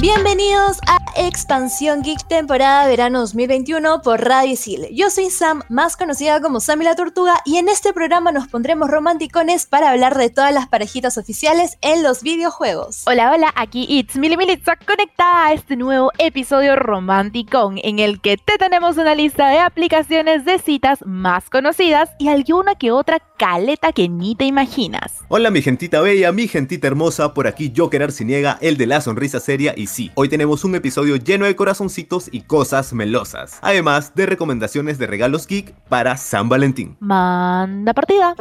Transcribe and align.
Bienvenidos 0.00 0.78
a 0.86 0.96
Expansión 1.14 2.00
Geek 2.02 2.26
temporada 2.26 2.88
verano 2.88 3.20
2021 3.20 4.00
por 4.00 4.24
Radio 4.24 4.54
Isil. 4.54 4.86
Yo 4.92 5.10
soy 5.10 5.28
Sam, 5.28 5.62
más 5.68 5.98
conocida 5.98 6.40
como 6.40 6.60
Sammy 6.60 6.84
la 6.84 6.94
Tortuga, 6.94 7.34
y 7.44 7.58
en 7.58 7.68
este 7.68 7.92
programa 7.92 8.32
nos 8.32 8.48
pondremos 8.48 8.88
romanticones 8.88 9.66
para 9.66 9.90
hablar 9.90 10.16
de 10.16 10.30
todas 10.30 10.54
las 10.54 10.68
parejitas 10.68 11.18
oficiales 11.18 11.76
en 11.82 12.02
los 12.02 12.22
videojuegos. 12.22 13.02
Hola, 13.06 13.30
hola, 13.30 13.52
aquí 13.54 13.84
It's 13.90 14.16
Mili 14.16 14.38
Militza 14.38 14.76
conectada 14.76 15.48
a 15.48 15.52
este 15.52 15.76
nuevo 15.76 16.10
episodio 16.16 16.76
romanticón 16.76 17.78
en 17.82 17.98
el 17.98 18.22
que 18.22 18.38
te 18.38 18.56
tenemos 18.56 18.96
una 18.96 19.14
lista 19.14 19.48
de 19.48 19.58
aplicaciones 19.58 20.46
de 20.46 20.58
citas 20.58 21.00
más 21.04 21.50
conocidas 21.50 22.08
y 22.18 22.28
alguna 22.28 22.74
que 22.74 22.90
otra 22.90 23.18
caleta 23.36 23.92
que 23.92 24.08
ni 24.08 24.34
te 24.34 24.46
imaginas. 24.46 25.18
Hola 25.28 25.50
mi 25.50 25.60
gentita 25.60 26.00
bella, 26.00 26.32
mi 26.32 26.48
gentita 26.48 26.86
hermosa, 26.86 27.34
por 27.34 27.46
aquí 27.46 27.72
Joker 27.76 28.02
Arciniega, 28.02 28.56
el 28.62 28.78
de 28.78 28.86
la 28.86 29.02
sonrisa 29.02 29.40
seria 29.40 29.74
y 29.76 29.89
sí, 29.90 30.10
hoy 30.14 30.28
tenemos 30.28 30.64
un 30.64 30.74
episodio 30.74 31.16
lleno 31.16 31.44
de 31.44 31.56
corazoncitos 31.56 32.28
y 32.32 32.42
cosas 32.42 32.92
melosas, 32.92 33.58
además 33.60 34.14
de 34.14 34.26
recomendaciones 34.26 34.98
de 34.98 35.06
regalos 35.06 35.46
geek 35.46 35.74
para 35.88 36.16
San 36.16 36.48
Valentín. 36.48 36.96
Manda 37.00 37.92
partida. 37.92 38.34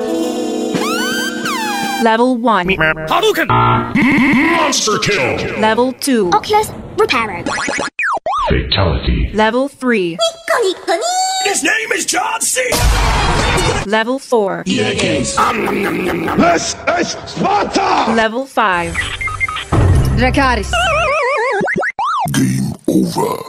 Level 2.04 2.38
1. 2.40 2.76
Hadouken! 3.10 3.48
Monster 3.48 5.00
kill! 5.02 5.60
Level 5.60 5.94
2. 6.00 6.34
Oculus 6.34 6.72
Reparo. 6.98 7.44
Fatality. 8.48 9.32
Level 9.34 9.68
3. 9.68 10.18
His 11.46 11.64
name 11.64 11.92
is 11.96 12.06
John 12.06 12.42
C. 12.42 12.62
Level 13.86 14.20
4. 14.20 14.64
This 14.66 15.04
is 15.04 15.30
Sparta! 17.26 18.14
Level 18.16 18.46
5. 18.46 18.94
Dracaris. 22.30 22.74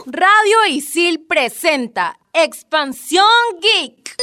Radio 0.07 0.65
Isil 0.69 1.25
presenta 1.27 2.17
Expansión 2.33 3.25
Geek. 3.61 4.15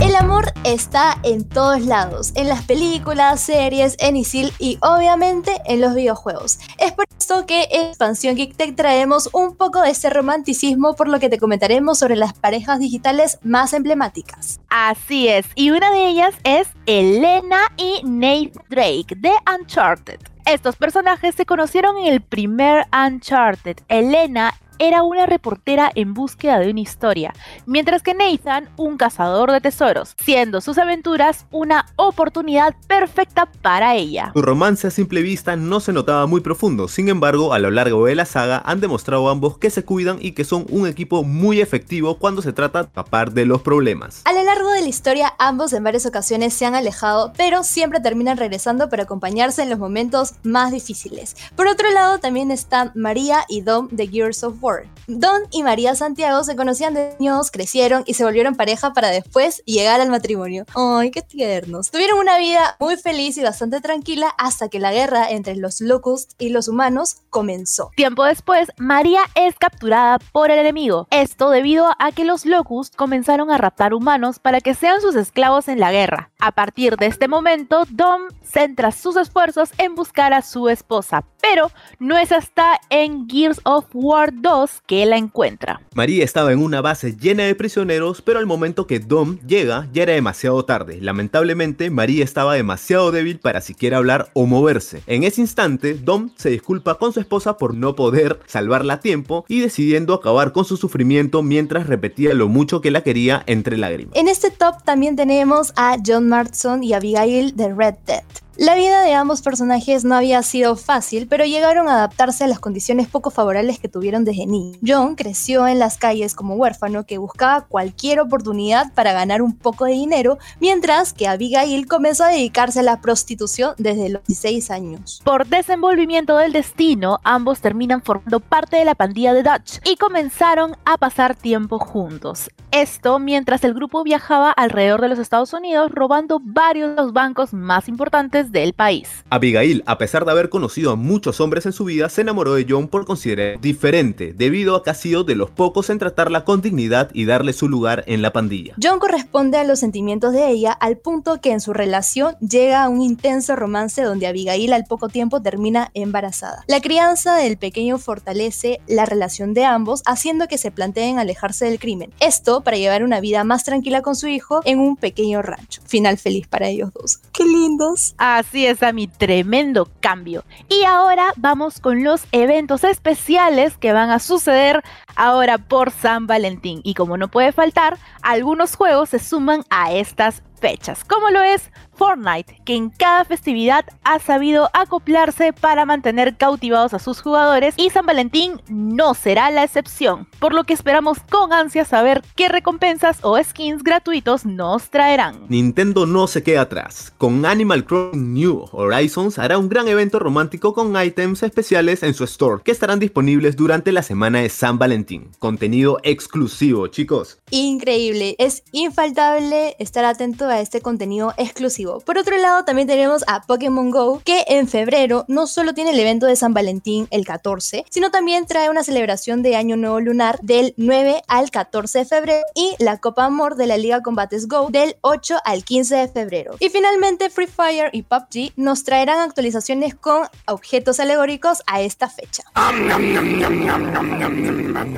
El 0.00 0.16
amor 0.16 0.52
está 0.66 1.18
en 1.22 1.48
todos 1.48 1.82
lados, 1.82 2.32
en 2.34 2.48
las 2.48 2.64
películas, 2.64 3.40
series, 3.40 3.96
en 4.00 4.16
Isil 4.16 4.52
y 4.58 4.78
obviamente 4.82 5.62
en 5.64 5.80
los 5.80 5.94
videojuegos. 5.94 6.58
Es 6.78 6.92
por 6.92 7.06
esto 7.16 7.46
que 7.46 7.68
en 7.70 7.86
Expansión 7.86 8.34
Geek 8.34 8.56
te 8.56 8.72
traemos 8.72 9.30
un 9.32 9.54
poco 9.54 9.80
de 9.82 9.90
ese 9.90 10.10
romanticismo 10.10 10.94
por 10.96 11.06
lo 11.06 11.20
que 11.20 11.28
te 11.28 11.38
comentaremos 11.38 12.00
sobre 12.00 12.16
las 12.16 12.32
parejas 12.32 12.80
digitales 12.80 13.38
más 13.42 13.74
emblemáticas. 13.74 14.60
Así 14.68 15.28
es, 15.28 15.46
y 15.54 15.70
una 15.70 15.92
de 15.92 16.08
ellas 16.08 16.34
es 16.42 16.66
Elena 16.86 17.60
y 17.76 18.00
Nate 18.04 18.52
Drake 18.68 19.14
de 19.16 19.30
Uncharted. 19.56 20.18
Estos 20.46 20.76
personajes 20.76 21.34
se 21.36 21.46
conocieron 21.46 21.96
en 21.98 22.06
el 22.06 22.22
primer 22.22 22.86
Uncharted. 22.92 23.78
Elena 23.88 24.54
era 24.78 25.02
una 25.02 25.26
reportera 25.26 25.90
en 25.94 26.14
búsqueda 26.14 26.58
de 26.58 26.70
una 26.70 26.80
historia, 26.80 27.32
mientras 27.66 28.02
que 28.02 28.14
Nathan 28.14 28.68
un 28.76 28.96
cazador 28.96 29.52
de 29.52 29.60
tesoros, 29.60 30.14
siendo 30.18 30.60
sus 30.60 30.78
aventuras 30.78 31.46
una 31.50 31.86
oportunidad 31.96 32.74
perfecta 32.86 33.46
para 33.62 33.94
ella. 33.94 34.30
Su 34.34 34.42
romance 34.42 34.86
a 34.86 34.90
simple 34.90 35.22
vista 35.22 35.56
no 35.56 35.80
se 35.80 35.92
notaba 35.92 36.26
muy 36.26 36.40
profundo, 36.40 36.88
sin 36.88 37.08
embargo, 37.08 37.52
a 37.52 37.58
lo 37.58 37.70
largo 37.70 38.06
de 38.06 38.14
la 38.14 38.26
saga 38.26 38.62
han 38.64 38.80
demostrado 38.80 39.28
ambos 39.28 39.58
que 39.58 39.70
se 39.70 39.84
cuidan 39.84 40.18
y 40.20 40.32
que 40.32 40.44
son 40.44 40.66
un 40.70 40.86
equipo 40.86 41.24
muy 41.24 41.60
efectivo 41.60 42.18
cuando 42.18 42.42
se 42.42 42.52
trata 42.52 42.84
de 42.84 42.88
tapar 42.90 43.32
de 43.32 43.46
los 43.46 43.62
problemas. 43.62 44.22
A 44.24 44.32
lo 44.32 44.42
largo 44.42 44.70
de 44.70 44.82
la 44.82 44.88
historia, 44.88 45.34
ambos 45.38 45.72
en 45.72 45.84
varias 45.84 46.06
ocasiones 46.06 46.54
se 46.54 46.66
han 46.66 46.74
alejado, 46.74 47.32
pero 47.36 47.62
siempre 47.62 48.00
terminan 48.00 48.36
regresando 48.36 48.88
para 48.88 49.04
acompañarse 49.04 49.62
en 49.62 49.70
los 49.70 49.78
momentos 49.78 50.34
más 50.42 50.72
difíciles. 50.72 51.36
Por 51.54 51.66
otro 51.66 51.90
lado, 51.92 52.18
también 52.18 52.50
están 52.50 52.92
María 52.94 53.44
y 53.48 53.60
Dom 53.60 53.88
de 53.90 54.08
Gears 54.08 54.44
of 54.44 54.54
War. 54.60 54.65
Don 55.06 55.42
y 55.52 55.62
María 55.62 55.94
Santiago 55.94 56.42
se 56.42 56.56
conocían 56.56 56.92
de 56.92 57.14
niños, 57.20 57.52
crecieron 57.52 58.02
y 58.04 58.14
se 58.14 58.24
volvieron 58.24 58.56
pareja 58.56 58.92
para 58.92 59.10
después 59.10 59.62
llegar 59.64 60.00
al 60.00 60.10
matrimonio. 60.10 60.64
¡Ay, 60.74 61.12
qué 61.12 61.22
tiernos! 61.22 61.92
Tuvieron 61.92 62.18
una 62.18 62.36
vida 62.38 62.76
muy 62.80 62.96
feliz 62.96 63.36
y 63.36 63.44
bastante 63.44 63.80
tranquila 63.80 64.34
hasta 64.38 64.68
que 64.68 64.80
la 64.80 64.92
guerra 64.92 65.30
entre 65.30 65.54
los 65.54 65.80
Locusts 65.80 66.34
y 66.38 66.48
los 66.48 66.66
humanos 66.66 67.18
comenzó. 67.30 67.92
Tiempo 67.94 68.24
después, 68.24 68.72
María 68.78 69.20
es 69.36 69.54
capturada 69.56 70.18
por 70.32 70.50
el 70.50 70.58
enemigo. 70.58 71.06
Esto 71.12 71.50
debido 71.50 71.86
a 72.00 72.10
que 72.10 72.24
los 72.24 72.44
Locusts 72.44 72.96
comenzaron 72.96 73.52
a 73.52 73.58
raptar 73.58 73.94
humanos 73.94 74.40
para 74.40 74.60
que 74.60 74.74
sean 74.74 75.00
sus 75.00 75.14
esclavos 75.14 75.68
en 75.68 75.78
la 75.78 75.92
guerra. 75.92 76.32
A 76.40 76.50
partir 76.50 76.96
de 76.96 77.06
este 77.06 77.28
momento, 77.28 77.84
Dom 77.90 78.22
centra 78.42 78.90
sus 78.90 79.16
esfuerzos 79.16 79.70
en 79.78 79.94
buscar 79.94 80.32
a 80.34 80.42
su 80.42 80.68
esposa, 80.68 81.24
pero 81.40 81.70
no 82.00 82.18
es 82.18 82.32
hasta 82.32 82.80
en 82.90 83.28
Gears 83.28 83.60
of 83.64 83.86
War 83.92 84.30
2 84.32 84.55
que 84.86 85.04
la 85.06 85.16
encuentra. 85.16 85.80
María 85.94 86.24
estaba 86.24 86.52
en 86.52 86.58
una 86.58 86.80
base 86.80 87.16
llena 87.16 87.44
de 87.44 87.54
prisioneros, 87.54 88.22
pero 88.22 88.38
al 88.38 88.46
momento 88.46 88.86
que 88.86 88.98
Dom 88.98 89.38
llega 89.46 89.88
ya 89.92 90.04
era 90.04 90.14
demasiado 90.14 90.64
tarde. 90.64 90.98
Lamentablemente, 91.00 91.90
María 91.90 92.24
estaba 92.24 92.54
demasiado 92.54 93.12
débil 93.12 93.38
para 93.38 93.60
siquiera 93.60 93.98
hablar 93.98 94.30
o 94.32 94.46
moverse. 94.46 95.02
En 95.06 95.24
ese 95.24 95.40
instante, 95.40 95.94
Dom 95.94 96.30
se 96.36 96.50
disculpa 96.50 96.96
con 96.96 97.12
su 97.12 97.20
esposa 97.20 97.58
por 97.58 97.74
no 97.74 97.94
poder 97.94 98.40
salvarla 98.46 98.94
a 98.94 99.00
tiempo 99.00 99.44
y 99.48 99.60
decidiendo 99.60 100.14
acabar 100.14 100.52
con 100.52 100.64
su 100.64 100.76
sufrimiento 100.76 101.42
mientras 101.42 101.86
repetía 101.86 102.34
lo 102.34 102.48
mucho 102.48 102.80
que 102.80 102.90
la 102.90 103.02
quería 103.02 103.42
entre 103.46 103.76
lágrimas. 103.76 104.16
En 104.16 104.28
este 104.28 104.50
top 104.50 104.82
también 104.84 105.16
tenemos 105.16 105.72
a 105.76 105.96
John 106.04 106.28
Marston 106.28 106.82
y 106.82 106.94
Abigail 106.94 107.54
de 107.56 107.74
Red 107.74 107.94
Dead. 108.06 108.24
La 108.58 108.74
vida 108.74 109.02
de 109.02 109.12
ambos 109.12 109.42
personajes 109.42 110.06
no 110.06 110.14
había 110.14 110.42
sido 110.42 110.76
fácil, 110.76 111.26
pero 111.28 111.44
llegaron 111.44 111.90
a 111.90 111.96
adaptarse 111.96 112.42
a 112.42 112.46
las 112.46 112.58
condiciones 112.58 113.06
poco 113.06 113.30
favorables 113.30 113.78
que 113.78 113.90
tuvieron 113.90 114.24
desde 114.24 114.46
niño. 114.46 114.78
John 114.82 115.14
creció 115.14 115.66
en 115.68 115.78
las 115.78 115.98
calles 115.98 116.34
como 116.34 116.54
huérfano 116.54 117.04
que 117.04 117.18
buscaba 117.18 117.66
cualquier 117.66 118.18
oportunidad 118.18 118.94
para 118.94 119.12
ganar 119.12 119.42
un 119.42 119.54
poco 119.54 119.84
de 119.84 119.92
dinero, 119.92 120.38
mientras 120.58 121.12
que 121.12 121.28
Abigail 121.28 121.86
comenzó 121.86 122.24
a 122.24 122.28
dedicarse 122.28 122.80
a 122.80 122.82
la 122.82 123.02
prostitución 123.02 123.74
desde 123.76 124.08
los 124.08 124.24
16 124.24 124.70
años. 124.70 125.20
Por 125.22 125.46
desenvolvimiento 125.46 126.38
del 126.38 126.54
destino, 126.54 127.18
ambos 127.24 127.60
terminan 127.60 128.00
formando 128.00 128.40
parte 128.40 128.78
de 128.78 128.86
la 128.86 128.94
pandilla 128.94 129.34
de 129.34 129.42
Dutch 129.42 129.80
y 129.84 129.96
comenzaron 129.96 130.78
a 130.86 130.96
pasar 130.96 131.34
tiempo 131.34 131.78
juntos. 131.78 132.48
Esto 132.70 133.18
mientras 133.18 133.64
el 133.64 133.74
grupo 133.74 134.02
viajaba 134.02 134.50
alrededor 134.50 135.02
de 135.02 135.08
los 135.08 135.18
Estados 135.18 135.52
Unidos 135.52 135.90
robando 135.92 136.40
varios 136.42 136.90
de 136.90 136.96
los 136.96 137.12
bancos 137.12 137.52
más 137.52 137.88
importantes 137.88 138.45
del 138.52 138.72
país. 138.72 139.08
Abigail, 139.30 139.82
a 139.86 139.98
pesar 139.98 140.24
de 140.24 140.32
haber 140.32 140.48
conocido 140.48 140.92
a 140.92 140.96
muchos 140.96 141.40
hombres 141.40 141.66
en 141.66 141.72
su 141.72 141.84
vida, 141.84 142.08
se 142.08 142.22
enamoró 142.22 142.54
de 142.54 142.66
John 142.68 142.88
por 142.88 143.04
considerar 143.04 143.60
diferente, 143.60 144.32
debido 144.36 144.76
a 144.76 144.82
que 144.82 144.90
ha 144.90 144.94
sido 144.94 145.24
de 145.24 145.34
los 145.34 145.50
pocos 145.50 145.90
en 145.90 145.98
tratarla 145.98 146.44
con 146.44 146.60
dignidad 146.60 147.10
y 147.12 147.24
darle 147.24 147.52
su 147.52 147.68
lugar 147.68 148.04
en 148.06 148.22
la 148.22 148.32
pandilla. 148.32 148.74
John 148.82 148.98
corresponde 148.98 149.58
a 149.58 149.64
los 149.64 149.80
sentimientos 149.80 150.32
de 150.32 150.48
ella 150.50 150.72
al 150.72 150.96
punto 150.96 151.40
que 151.40 151.52
en 151.52 151.60
su 151.60 151.72
relación 151.72 152.36
llega 152.38 152.84
a 152.84 152.88
un 152.88 153.02
intenso 153.02 153.56
romance 153.56 154.02
donde 154.02 154.26
Abigail 154.26 154.72
al 154.72 154.84
poco 154.84 155.08
tiempo 155.08 155.42
termina 155.42 155.90
embarazada. 155.94 156.64
La 156.66 156.80
crianza 156.80 157.36
del 157.36 157.56
pequeño 157.56 157.98
fortalece 157.98 158.80
la 158.86 159.06
relación 159.06 159.54
de 159.54 159.64
ambos, 159.64 160.02
haciendo 160.06 160.48
que 160.48 160.58
se 160.58 160.70
planteen 160.70 161.18
alejarse 161.18 161.66
del 161.66 161.78
crimen. 161.78 162.12
Esto 162.20 162.62
para 162.62 162.76
llevar 162.76 163.02
una 163.02 163.20
vida 163.20 163.44
más 163.44 163.64
tranquila 163.64 164.02
con 164.02 164.16
su 164.16 164.28
hijo 164.28 164.60
en 164.64 164.78
un 164.78 164.96
pequeño 164.96 165.42
rancho. 165.42 165.82
Final 165.86 166.18
feliz 166.18 166.46
para 166.46 166.68
ellos 166.68 166.90
dos. 166.92 167.18
¡Qué 167.32 167.44
lindos! 167.44 168.14
Así 168.36 168.66
es, 168.66 168.82
a 168.82 168.92
mi 168.92 169.06
tremendo 169.06 169.88
cambio. 170.00 170.44
Y 170.68 170.84
ahora 170.84 171.32
vamos 171.36 171.80
con 171.80 172.04
los 172.04 172.26
eventos 172.32 172.84
especiales 172.84 173.78
que 173.78 173.94
van 173.94 174.10
a 174.10 174.18
suceder 174.18 174.82
ahora 175.14 175.56
por 175.56 175.90
San 175.90 176.26
Valentín. 176.26 176.82
Y 176.84 176.92
como 176.92 177.16
no 177.16 177.28
puede 177.28 177.52
faltar, 177.52 177.96
algunos 178.20 178.76
juegos 178.76 179.08
se 179.08 179.20
suman 179.20 179.62
a 179.70 179.94
estas 179.94 180.42
fechas, 180.58 181.04
como 181.04 181.30
lo 181.30 181.42
es 181.42 181.70
Fortnite, 181.96 182.60
que 182.64 182.74
en 182.74 182.90
cada 182.90 183.24
festividad 183.24 183.84
ha 184.04 184.18
sabido 184.18 184.68
acoplarse 184.74 185.52
para 185.52 185.86
mantener 185.86 186.36
cautivados 186.36 186.92
a 186.94 186.98
sus 186.98 187.22
jugadores 187.22 187.74
y 187.78 187.90
San 187.90 188.04
Valentín 188.04 188.60
no 188.68 189.14
será 189.14 189.50
la 189.50 189.64
excepción, 189.64 190.28
por 190.38 190.54
lo 190.54 190.64
que 190.64 190.74
esperamos 190.74 191.18
con 191.30 191.52
ansia 191.52 191.84
saber 191.84 192.22
qué 192.34 192.48
recompensas 192.48 193.18
o 193.22 193.42
skins 193.42 193.82
gratuitos 193.82 194.44
nos 194.44 194.90
traerán. 194.90 195.46
Nintendo 195.48 196.06
no 196.06 196.26
se 196.26 196.42
queda 196.42 196.62
atrás. 196.62 197.12
Con 197.16 197.46
Animal 197.46 197.84
Crossing 197.84 198.34
New 198.34 198.66
Horizons 198.72 199.38
hará 199.38 199.56
un 199.58 199.68
gran 199.68 199.88
evento 199.88 200.18
romántico 200.18 200.74
con 200.74 201.00
items 201.02 201.42
especiales 201.42 202.02
en 202.02 202.14
su 202.14 202.24
store 202.24 202.62
que 202.62 202.72
estarán 202.72 202.98
disponibles 202.98 203.56
durante 203.56 203.92
la 203.92 204.02
semana 204.02 204.40
de 204.40 204.50
San 204.50 204.78
Valentín. 204.78 205.30
Contenido 205.38 205.98
exclusivo, 206.02 206.88
chicos. 206.88 207.38
Increíble, 207.50 208.36
es 208.38 208.62
infaltable 208.72 209.76
estar 209.78 210.04
atento 210.04 210.45
a 210.48 210.60
este 210.60 210.80
contenido 210.80 211.34
exclusivo. 211.36 212.00
Por 212.00 212.18
otro 212.18 212.36
lado, 212.36 212.64
también 212.64 212.88
tenemos 212.88 213.24
a 213.26 213.42
Pokémon 213.42 213.90
Go, 213.90 214.20
que 214.24 214.44
en 214.48 214.68
febrero 214.68 215.24
no 215.28 215.46
solo 215.46 215.74
tiene 215.74 215.90
el 215.90 216.00
evento 216.00 216.26
de 216.26 216.36
San 216.36 216.54
Valentín 216.54 217.08
el 217.10 217.24
14, 217.24 217.84
sino 217.90 218.10
también 218.10 218.46
trae 218.46 218.70
una 218.70 218.84
celebración 218.84 219.42
de 219.42 219.56
Año 219.56 219.76
Nuevo 219.76 220.00
Lunar 220.00 220.38
del 220.42 220.74
9 220.76 221.22
al 221.28 221.50
14 221.50 222.00
de 222.00 222.04
febrero 222.04 222.44
y 222.54 222.74
la 222.78 222.98
Copa 222.98 223.24
Amor 223.24 223.56
de 223.56 223.66
la 223.66 223.76
Liga 223.76 224.02
Combates 224.02 224.48
Go 224.48 224.68
del 224.70 224.96
8 225.00 225.38
al 225.44 225.64
15 225.64 225.96
de 225.96 226.08
febrero. 226.08 226.56
Y 226.60 226.68
finalmente, 226.68 227.30
Free 227.30 227.46
Fire 227.46 227.90
y 227.92 228.02
PUBG 228.02 228.52
nos 228.56 228.84
traerán 228.84 229.20
actualizaciones 229.20 229.94
con 229.94 230.26
objetos 230.46 231.00
alegóricos 231.00 231.62
a 231.66 231.80
esta 231.80 232.08
fecha. 232.08 232.44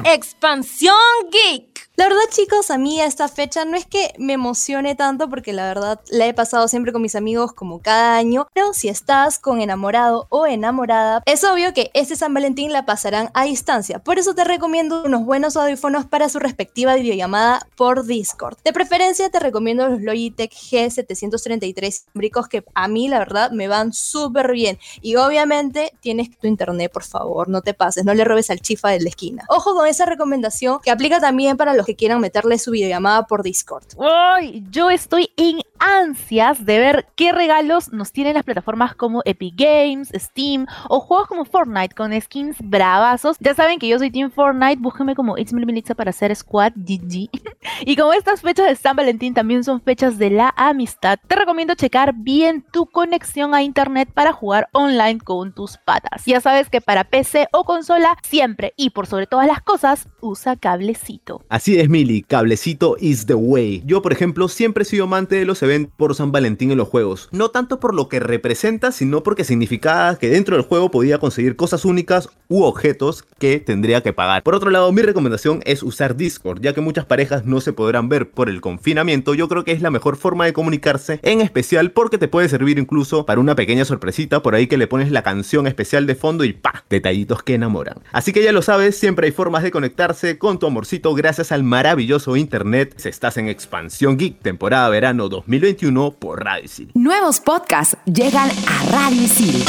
Expansión 0.05 0.95
Geek. 1.31 1.88
La 1.99 2.05
verdad, 2.05 2.21
chicos, 2.31 2.71
a 2.71 2.79
mí 2.79 3.01
esta 3.01 3.27
fecha 3.27 3.65
no 3.65 3.77
es 3.77 3.85
que 3.85 4.15
me 4.19 4.35
emocione 4.35 4.95
tanto 4.95 5.29
porque 5.29 5.53
la 5.53 5.67
verdad 5.67 6.01
la 6.11 6.29
he 6.29 6.33
pasado 6.33 6.69
siempre 6.69 6.93
con 6.93 7.03
mis 7.03 7.17
amigos 7.17 7.53
como 7.53 7.83
cada 7.83 8.17
año, 8.17 8.47
pero 8.55 8.73
si 8.73 8.89
estás 8.89 9.41
con 9.41 9.61
enamorado 9.61 10.29
o 10.29 10.47
enamorada, 10.47 11.25
es 11.27 11.43
obvio 11.43 11.75
que 11.75 11.91
este 11.95 12.15
San 12.15 12.33
Valentín 12.33 12.73
la 12.73 12.87
pasarán 12.87 13.31
a 13.35 13.43
distancia. 13.47 13.99
Por 13.99 14.21
eso 14.21 14.37
te 14.37 14.45
recomiendo 14.45 15.03
unos 15.07 15.25
buenos 15.25 15.57
audífonos 15.57 16.07
para 16.07 16.29
su 16.29 16.39
respectiva 16.39 16.95
videollamada 16.95 17.67
por 17.75 18.07
Discord. 18.07 18.59
De 18.65 18.73
preferencia 18.73 19.29
te 19.29 19.41
recomiendo 19.41 19.89
los 19.89 20.01
Logitech 20.01 20.53
G733 20.53 22.05
bricos 22.15 22.47
que 22.47 22.63
a 22.77 22.87
mí 22.87 23.09
la 23.09 23.19
verdad 23.19 23.51
me 23.51 23.67
van 23.67 23.93
súper 23.93 24.53
bien. 24.53 24.79
Y 25.03 25.17
obviamente 25.17 25.93
tienes 25.99 26.31
tu 26.39 26.47
internet, 26.47 26.93
por 26.93 27.03
favor, 27.03 27.49
no 27.49 27.63
te 27.63 27.75
pases, 27.75 28.05
no 28.05 28.15
le 28.15 28.23
robes 28.23 28.51
al 28.51 28.61
chifa 28.61 28.91
de 28.91 29.01
la 29.01 29.09
esquina. 29.09 29.45
Ojo 29.49 29.75
con 29.75 29.89
esa 29.89 30.07
recomendación 30.07 30.79
que 30.81 30.93
aplica 30.93 31.19
también 31.19 31.57
para 31.57 31.75
los 31.75 31.88
que 31.89 31.97
quieran 31.97 32.21
meterle 32.21 32.59
su 32.59 32.71
videollamada 32.71 33.27
por 33.27 33.43
Discord. 33.43 33.87
¡Ay! 33.99 34.63
Yo 34.71 34.91
estoy 34.91 35.31
en 35.39 35.63
ansias 35.79 36.65
de 36.65 36.79
ver 36.79 37.07
qué 37.15 37.33
regalos 37.33 37.93
nos 37.93 38.13
tienen 38.13 38.35
las 38.35 38.45
plataformas 38.45 38.95
como 38.95 39.23
Epic 39.25 39.55
Games, 39.57 40.11
Steam 40.15 40.67
o 40.89 41.01
juegos 41.01 41.29
como 41.29 41.45
Fortnite 41.45 41.95
con 41.95 42.19
skins 42.21 42.57
bravazos. 42.63 43.37
Ya 43.41 43.55
saben 43.55 43.79
que 43.79 43.89
yo 43.89 43.99
soy 43.99 44.11
Team 44.11 44.31
Fortnite, 44.31 44.81
búsquenme 44.81 45.15
como 45.15 45.39
It's 45.39 45.53
Melissa 45.53 45.95
para 45.95 46.11
hacer 46.11 46.35
squad 46.35 46.73
GG. 46.77 47.29
y 47.87 47.97
como 47.97 48.13
estas 48.13 48.41
fechas 48.41 48.67
de 48.67 48.77
San 48.77 48.97
Valentín 48.97 49.35
también 49.35 49.65
son 49.65 49.81
fechas 49.81 50.19
de 50.19 50.31
la 50.31 50.53
amistad, 50.57 51.19
te 51.27 51.37
recomiendo 51.37 51.75
checar 51.75 52.15
bien 52.15 52.65
tu 52.73 52.87
conexión 52.87 53.55
a 53.55 53.63
internet 53.63 54.09
para 54.13 54.33
jugar 54.33 54.69
online 54.73 55.21
con 55.21 55.55
tus 55.55 55.79
patas. 55.79 56.25
Ya 56.27 56.41
sabes 56.41 56.69
que 56.69 56.81
para 56.81 57.05
PC 57.05 57.49
o 57.53 57.65
consola, 57.65 58.17
siempre 58.23 58.73
y 58.77 58.91
por 58.91 59.07
sobre 59.07 59.27
todas 59.27 59.47
las 59.47 59.63
cosas, 59.63 60.09
usa 60.21 60.57
cablecito. 60.57 61.45
Así 61.49 61.79
es, 61.79 61.89
Mili, 61.89 62.23
cablecito 62.23 62.97
is 63.01 63.27
the 63.27 63.35
way. 63.35 63.83
Yo, 63.87 64.03
por 64.03 64.13
ejemplo, 64.13 64.49
siempre 64.49 64.83
he 64.83 64.87
sido 64.87 65.05
amante 65.05 65.37
de 65.37 65.45
los 65.45 65.63
eventos 65.63 65.68
por 65.97 66.15
San 66.15 66.33
Valentín 66.33 66.71
en 66.71 66.79
los 66.79 66.89
juegos. 66.89 67.29
No 67.33 67.51
tanto 67.51 67.79
por 67.81 67.95
lo 67.95 68.09
que 68.09 68.21
representa, 68.21 68.93
sino 68.93 69.23
porque 69.23 69.45
significaba 69.45 70.17
que 70.17 70.31
dentro 70.31 70.57
del 70.57 70.65
juego 70.65 70.91
podía 70.91 71.19
conseguir 71.19 71.57
cosas 71.57 71.85
únicas 71.85 72.29
u 72.49 72.63
objetos 72.63 73.25
que 73.39 73.61
tendría 73.61 74.03
que 74.03 74.13
pagar. 74.13 74.43
Por 74.43 74.55
otro 74.55 74.71
lado, 74.71 74.91
mi 74.93 75.03
recomendación 75.03 75.61
es 75.65 75.83
usar 75.83 76.17
Discord, 76.17 76.63
ya 76.63 76.73
que 76.73 76.81
muchas 76.81 77.05
parejas 77.05 77.45
no 77.45 77.61
se 77.61 77.73
podrán 77.73 78.09
ver 78.09 78.31
por 78.31 78.49
el 78.49 78.61
confinamiento. 78.61 79.35
Yo 79.35 79.49
creo 79.49 79.65
que 79.65 79.73
es 79.73 79.83
la 79.83 79.91
mejor 79.91 80.17
forma 80.17 80.47
de 80.47 80.53
comunicarse, 80.53 81.21
en 81.23 81.41
especial 81.41 81.91
porque 81.91 82.19
te 82.19 82.29
puede 82.29 82.49
servir 82.49 82.79
incluso 82.79 83.27
para 83.27 83.41
una 83.41 83.55
pequeña 83.55 83.85
sorpresita 83.85 84.43
por 84.43 84.55
ahí 84.55 84.67
que 84.67 84.79
le 84.79 84.87
pones 84.87 85.11
la 85.11 85.23
canción 85.23 85.67
especial 85.67 86.07
de 86.07 86.15
fondo 86.15 86.45
y 86.45 86.55
pa, 86.55 86.85
detallitos 86.89 87.43
que 87.43 87.55
enamoran. 87.55 87.99
Así 88.13 88.33
que 88.33 88.43
ya 88.43 88.53
lo 88.53 88.63
sabes, 88.63 88.97
siempre 88.97 89.27
hay 89.27 89.33
formas 89.33 89.63
de 89.63 89.71
conectarse 89.71 90.39
con 90.39 90.59
tu 90.59 90.67
amorcito 90.67 91.15
gracias 91.15 91.53
al 91.53 91.63
maravilloso 91.63 92.37
internet. 92.37 92.95
Si 92.97 93.09
estás 93.11 93.37
en 93.37 93.49
Expansión 93.49 94.17
Geek, 94.17 94.41
temporada 94.41 94.89
verano 94.89 95.29
2021 95.59 96.13
por 96.13 96.45
Radicil. 96.45 96.93
Nuevos 96.95 97.41
podcasts 97.41 97.97
llegan 98.07 98.49
a 98.69 98.85
Radio 98.91 99.23
Isil. 99.23 99.65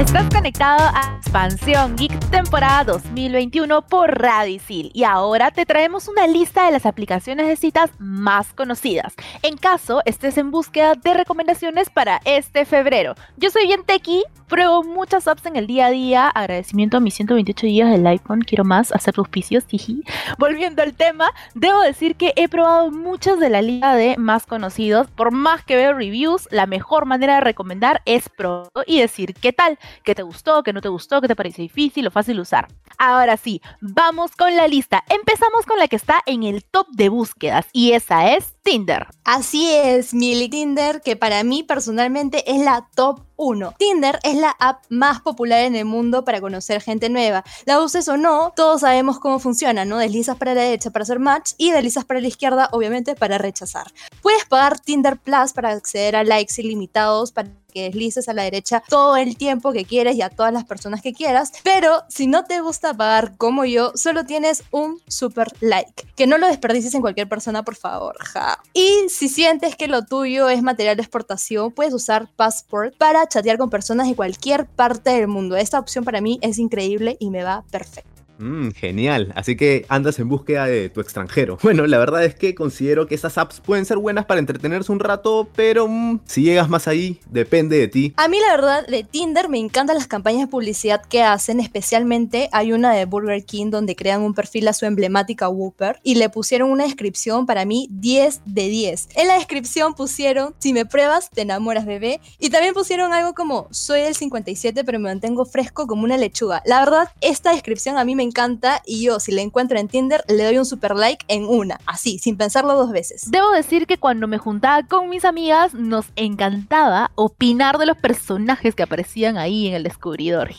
Estás 0.00 0.30
conectado 0.30 0.80
a 0.94 1.18
Expansión 1.18 1.94
Geek 1.94 2.30
temporada 2.30 2.84
2021 2.84 3.82
por 3.82 4.18
Radicil 4.18 4.90
y 4.94 5.04
ahora 5.04 5.50
te 5.50 5.66
traemos 5.66 6.08
una 6.08 6.26
lista 6.26 6.64
de 6.64 6.72
las 6.72 6.86
aplicaciones 6.86 7.46
de 7.46 7.54
citas 7.54 7.90
más 7.98 8.54
conocidas. 8.54 9.14
En 9.42 9.58
caso 9.58 10.00
estés 10.06 10.38
en 10.38 10.50
búsqueda 10.50 10.94
de 10.94 11.12
recomendaciones 11.12 11.90
para 11.90 12.22
este 12.24 12.64
febrero. 12.64 13.14
Yo 13.36 13.50
soy 13.50 13.66
bien 13.66 13.84
tequi, 13.84 14.24
pruebo 14.48 14.82
muchas 14.82 15.28
apps 15.28 15.46
en 15.46 15.56
el 15.56 15.66
día 15.66 15.86
a 15.86 15.90
día. 15.90 16.28
Agradecimiento 16.28 16.96
a 16.96 17.00
mis 17.00 17.14
128 17.14 17.66
días 17.66 17.90
del 17.90 18.06
iPhone, 18.06 18.40
quiero 18.40 18.64
más, 18.64 18.92
hacer 18.92 19.14
auspicios, 19.18 19.64
jiji. 19.66 20.02
Volviendo 20.38 20.82
al 20.82 20.94
tema, 20.94 21.30
debo 21.54 21.80
decir 21.82 22.16
que 22.16 22.32
he 22.36 22.48
probado 22.48 22.90
muchas 22.90 23.38
de 23.38 23.50
la 23.50 23.62
lista 23.62 23.94
de 23.94 24.16
más 24.16 24.46
conocidos. 24.46 25.08
Por 25.08 25.30
más 25.30 25.62
que 25.64 25.76
veo 25.76 25.92
reviews, 25.92 26.48
la 26.50 26.66
mejor 26.66 27.04
manera 27.06 27.36
de 27.36 27.42
recomendar 27.42 28.02
es 28.06 28.28
probar 28.28 28.70
y 28.86 28.98
decir 28.98 29.34
qué 29.34 29.52
tal 29.52 29.78
qué 30.04 30.14
te 30.14 30.22
gustó, 30.22 30.62
qué 30.62 30.72
no 30.72 30.80
te 30.80 30.88
gustó, 30.88 31.20
qué 31.20 31.28
te 31.28 31.36
parece 31.36 31.62
difícil 31.62 32.06
o 32.06 32.10
fácil 32.10 32.40
usar. 32.40 32.68
Ahora 32.98 33.36
sí, 33.36 33.62
vamos 33.80 34.36
con 34.36 34.54
la 34.56 34.68
lista. 34.68 35.04
Empezamos 35.08 35.64
con 35.66 35.78
la 35.78 35.88
que 35.88 35.96
está 35.96 36.22
en 36.26 36.42
el 36.42 36.64
top 36.64 36.88
de 36.90 37.08
búsquedas 37.08 37.66
y 37.72 37.92
esa 37.92 38.32
es 38.34 38.54
Tinder. 38.62 39.06
Así 39.24 39.70
es, 39.70 40.12
Mili 40.12 40.48
Tinder, 40.48 41.00
que 41.00 41.16
para 41.16 41.42
mí 41.44 41.62
personalmente 41.62 42.50
es 42.50 42.62
la 42.62 42.88
top 42.94 43.20
1. 43.36 43.74
Tinder 43.78 44.18
es 44.22 44.36
la 44.36 44.50
app 44.58 44.84
más 44.90 45.22
popular 45.22 45.60
en 45.60 45.74
el 45.76 45.86
mundo 45.86 46.24
para 46.24 46.40
conocer 46.40 46.82
gente 46.82 47.08
nueva. 47.08 47.42
La 47.64 47.80
uses 47.80 48.06
o 48.08 48.18
no, 48.18 48.52
todos 48.54 48.82
sabemos 48.82 49.18
cómo 49.18 49.38
funciona, 49.38 49.86
¿no? 49.86 49.96
Deslizas 49.96 50.36
para 50.36 50.54
la 50.54 50.62
derecha 50.62 50.90
para 50.90 51.04
hacer 51.04 51.20
match 51.20 51.52
y 51.56 51.70
deslizas 51.72 52.04
para 52.04 52.20
la 52.20 52.28
izquierda, 52.28 52.68
obviamente, 52.72 53.14
para 53.14 53.38
rechazar. 53.38 53.86
Puedes 54.20 54.44
pagar 54.44 54.78
Tinder 54.78 55.16
Plus 55.16 55.52
para 55.54 55.70
acceder 55.70 56.16
a 56.16 56.24
likes 56.24 56.60
ilimitados, 56.60 57.32
para 57.32 57.48
que 57.70 57.82
deslices 57.82 58.28
a 58.28 58.34
la 58.34 58.42
derecha 58.42 58.82
todo 58.88 59.16
el 59.16 59.36
tiempo 59.36 59.72
que 59.72 59.84
quieres 59.84 60.16
y 60.16 60.22
a 60.22 60.30
todas 60.30 60.52
las 60.52 60.64
personas 60.64 61.02
que 61.02 61.12
quieras. 61.12 61.52
Pero 61.62 62.02
si 62.08 62.26
no 62.26 62.44
te 62.44 62.60
gusta 62.60 62.94
pagar 62.94 63.36
como 63.36 63.64
yo, 63.64 63.92
solo 63.94 64.24
tienes 64.24 64.62
un 64.70 65.00
super 65.08 65.48
like. 65.60 66.06
Que 66.16 66.26
no 66.26 66.38
lo 66.38 66.46
desperdicies 66.46 66.94
en 66.94 67.00
cualquier 67.00 67.28
persona, 67.28 67.62
por 67.62 67.76
favor. 67.76 68.16
Ja. 68.24 68.58
Y 68.74 69.08
si 69.08 69.28
sientes 69.28 69.76
que 69.76 69.88
lo 69.88 70.04
tuyo 70.04 70.48
es 70.48 70.62
material 70.62 70.96
de 70.96 71.02
exportación, 71.02 71.72
puedes 71.72 71.94
usar 71.94 72.28
Passport 72.36 72.96
para 72.96 73.26
chatear 73.26 73.58
con 73.58 73.70
personas 73.70 74.08
de 74.08 74.16
cualquier 74.16 74.66
parte 74.66 75.10
del 75.10 75.28
mundo. 75.28 75.56
Esta 75.56 75.78
opción 75.78 76.04
para 76.04 76.20
mí 76.20 76.38
es 76.42 76.58
increíble 76.58 77.16
y 77.20 77.30
me 77.30 77.42
va 77.42 77.64
perfecto. 77.70 78.19
Mm, 78.40 78.70
genial, 78.70 79.32
así 79.36 79.54
que 79.54 79.84
andas 79.88 80.18
en 80.18 80.28
búsqueda 80.28 80.64
de 80.64 80.88
tu 80.88 81.00
extranjero. 81.00 81.58
Bueno, 81.70 81.86
la 81.86 81.98
verdad 81.98 82.24
es 82.24 82.34
que 82.34 82.56
considero 82.56 83.06
que 83.06 83.14
esas 83.14 83.38
apps 83.38 83.60
pueden 83.60 83.84
ser 83.84 83.98
buenas 83.98 84.24
para 84.24 84.40
entretenerse 84.40 84.90
un 84.90 84.98
rato, 84.98 85.48
pero 85.54 85.86
mm, 85.86 86.20
si 86.24 86.42
llegas 86.42 86.68
más 86.68 86.88
ahí, 86.88 87.20
depende 87.30 87.78
de 87.78 87.86
ti. 87.86 88.12
A 88.16 88.26
mí 88.26 88.38
la 88.40 88.56
verdad 88.56 88.86
de 88.88 89.04
Tinder 89.04 89.48
me 89.48 89.58
encantan 89.58 89.96
las 89.96 90.08
campañas 90.08 90.40
de 90.40 90.46
publicidad 90.48 91.02
que 91.02 91.22
hacen, 91.22 91.60
especialmente 91.60 92.48
hay 92.50 92.72
una 92.72 92.92
de 92.92 93.04
Burger 93.04 93.44
King 93.44 93.70
donde 93.70 93.94
crean 93.94 94.22
un 94.22 94.34
perfil 94.34 94.66
a 94.66 94.72
su 94.72 94.84
emblemática 94.84 95.48
Whopper 95.48 96.00
y 96.02 96.16
le 96.16 96.28
pusieron 96.28 96.70
una 96.70 96.84
descripción 96.84 97.46
para 97.46 97.64
mí 97.64 97.88
10 97.92 98.40
de 98.46 98.68
10. 98.68 99.08
En 99.14 99.28
la 99.28 99.34
descripción 99.34 99.94
pusieron, 99.94 100.54
si 100.58 100.72
me 100.72 100.86
pruebas, 100.86 101.30
te 101.30 101.42
enamoras 101.42 101.86
bebé. 101.86 102.20
Y 102.40 102.50
también 102.50 102.74
pusieron 102.74 103.12
algo 103.12 103.34
como, 103.34 103.68
soy 103.70 104.00
del 104.00 104.14
57 104.14 104.82
pero 104.84 104.98
me 104.98 105.08
mantengo 105.08 105.44
fresco 105.44 105.86
como 105.86 106.04
una 106.04 106.16
lechuga. 106.16 106.62
La 106.64 106.80
verdad, 106.80 107.10
esta 107.20 107.52
descripción 107.52 107.98
a 107.98 108.04
mí 108.04 108.16
me 108.16 108.29
encanta 108.30 108.80
y 108.86 109.04
yo 109.04 109.18
si 109.18 109.32
la 109.32 109.42
encuentro 109.42 109.78
en 109.78 109.88
Tinder 109.88 110.22
le 110.28 110.44
doy 110.44 110.58
un 110.58 110.64
super 110.64 110.94
like 110.94 111.24
en 111.28 111.44
una, 111.44 111.80
así, 111.86 112.18
sin 112.18 112.36
pensarlo 112.36 112.74
dos 112.74 112.92
veces. 112.92 113.30
Debo 113.30 113.50
decir 113.50 113.86
que 113.86 113.98
cuando 113.98 114.28
me 114.28 114.38
juntaba 114.38 114.86
con 114.86 115.08
mis 115.08 115.24
amigas 115.24 115.74
nos 115.74 116.06
encantaba 116.14 117.10
opinar 117.16 117.78
de 117.78 117.86
los 117.86 117.96
personajes 117.96 118.74
que 118.74 118.84
aparecían 118.84 119.36
ahí 119.36 119.66
en 119.66 119.74
el 119.74 119.82
descubridor. 119.82 120.50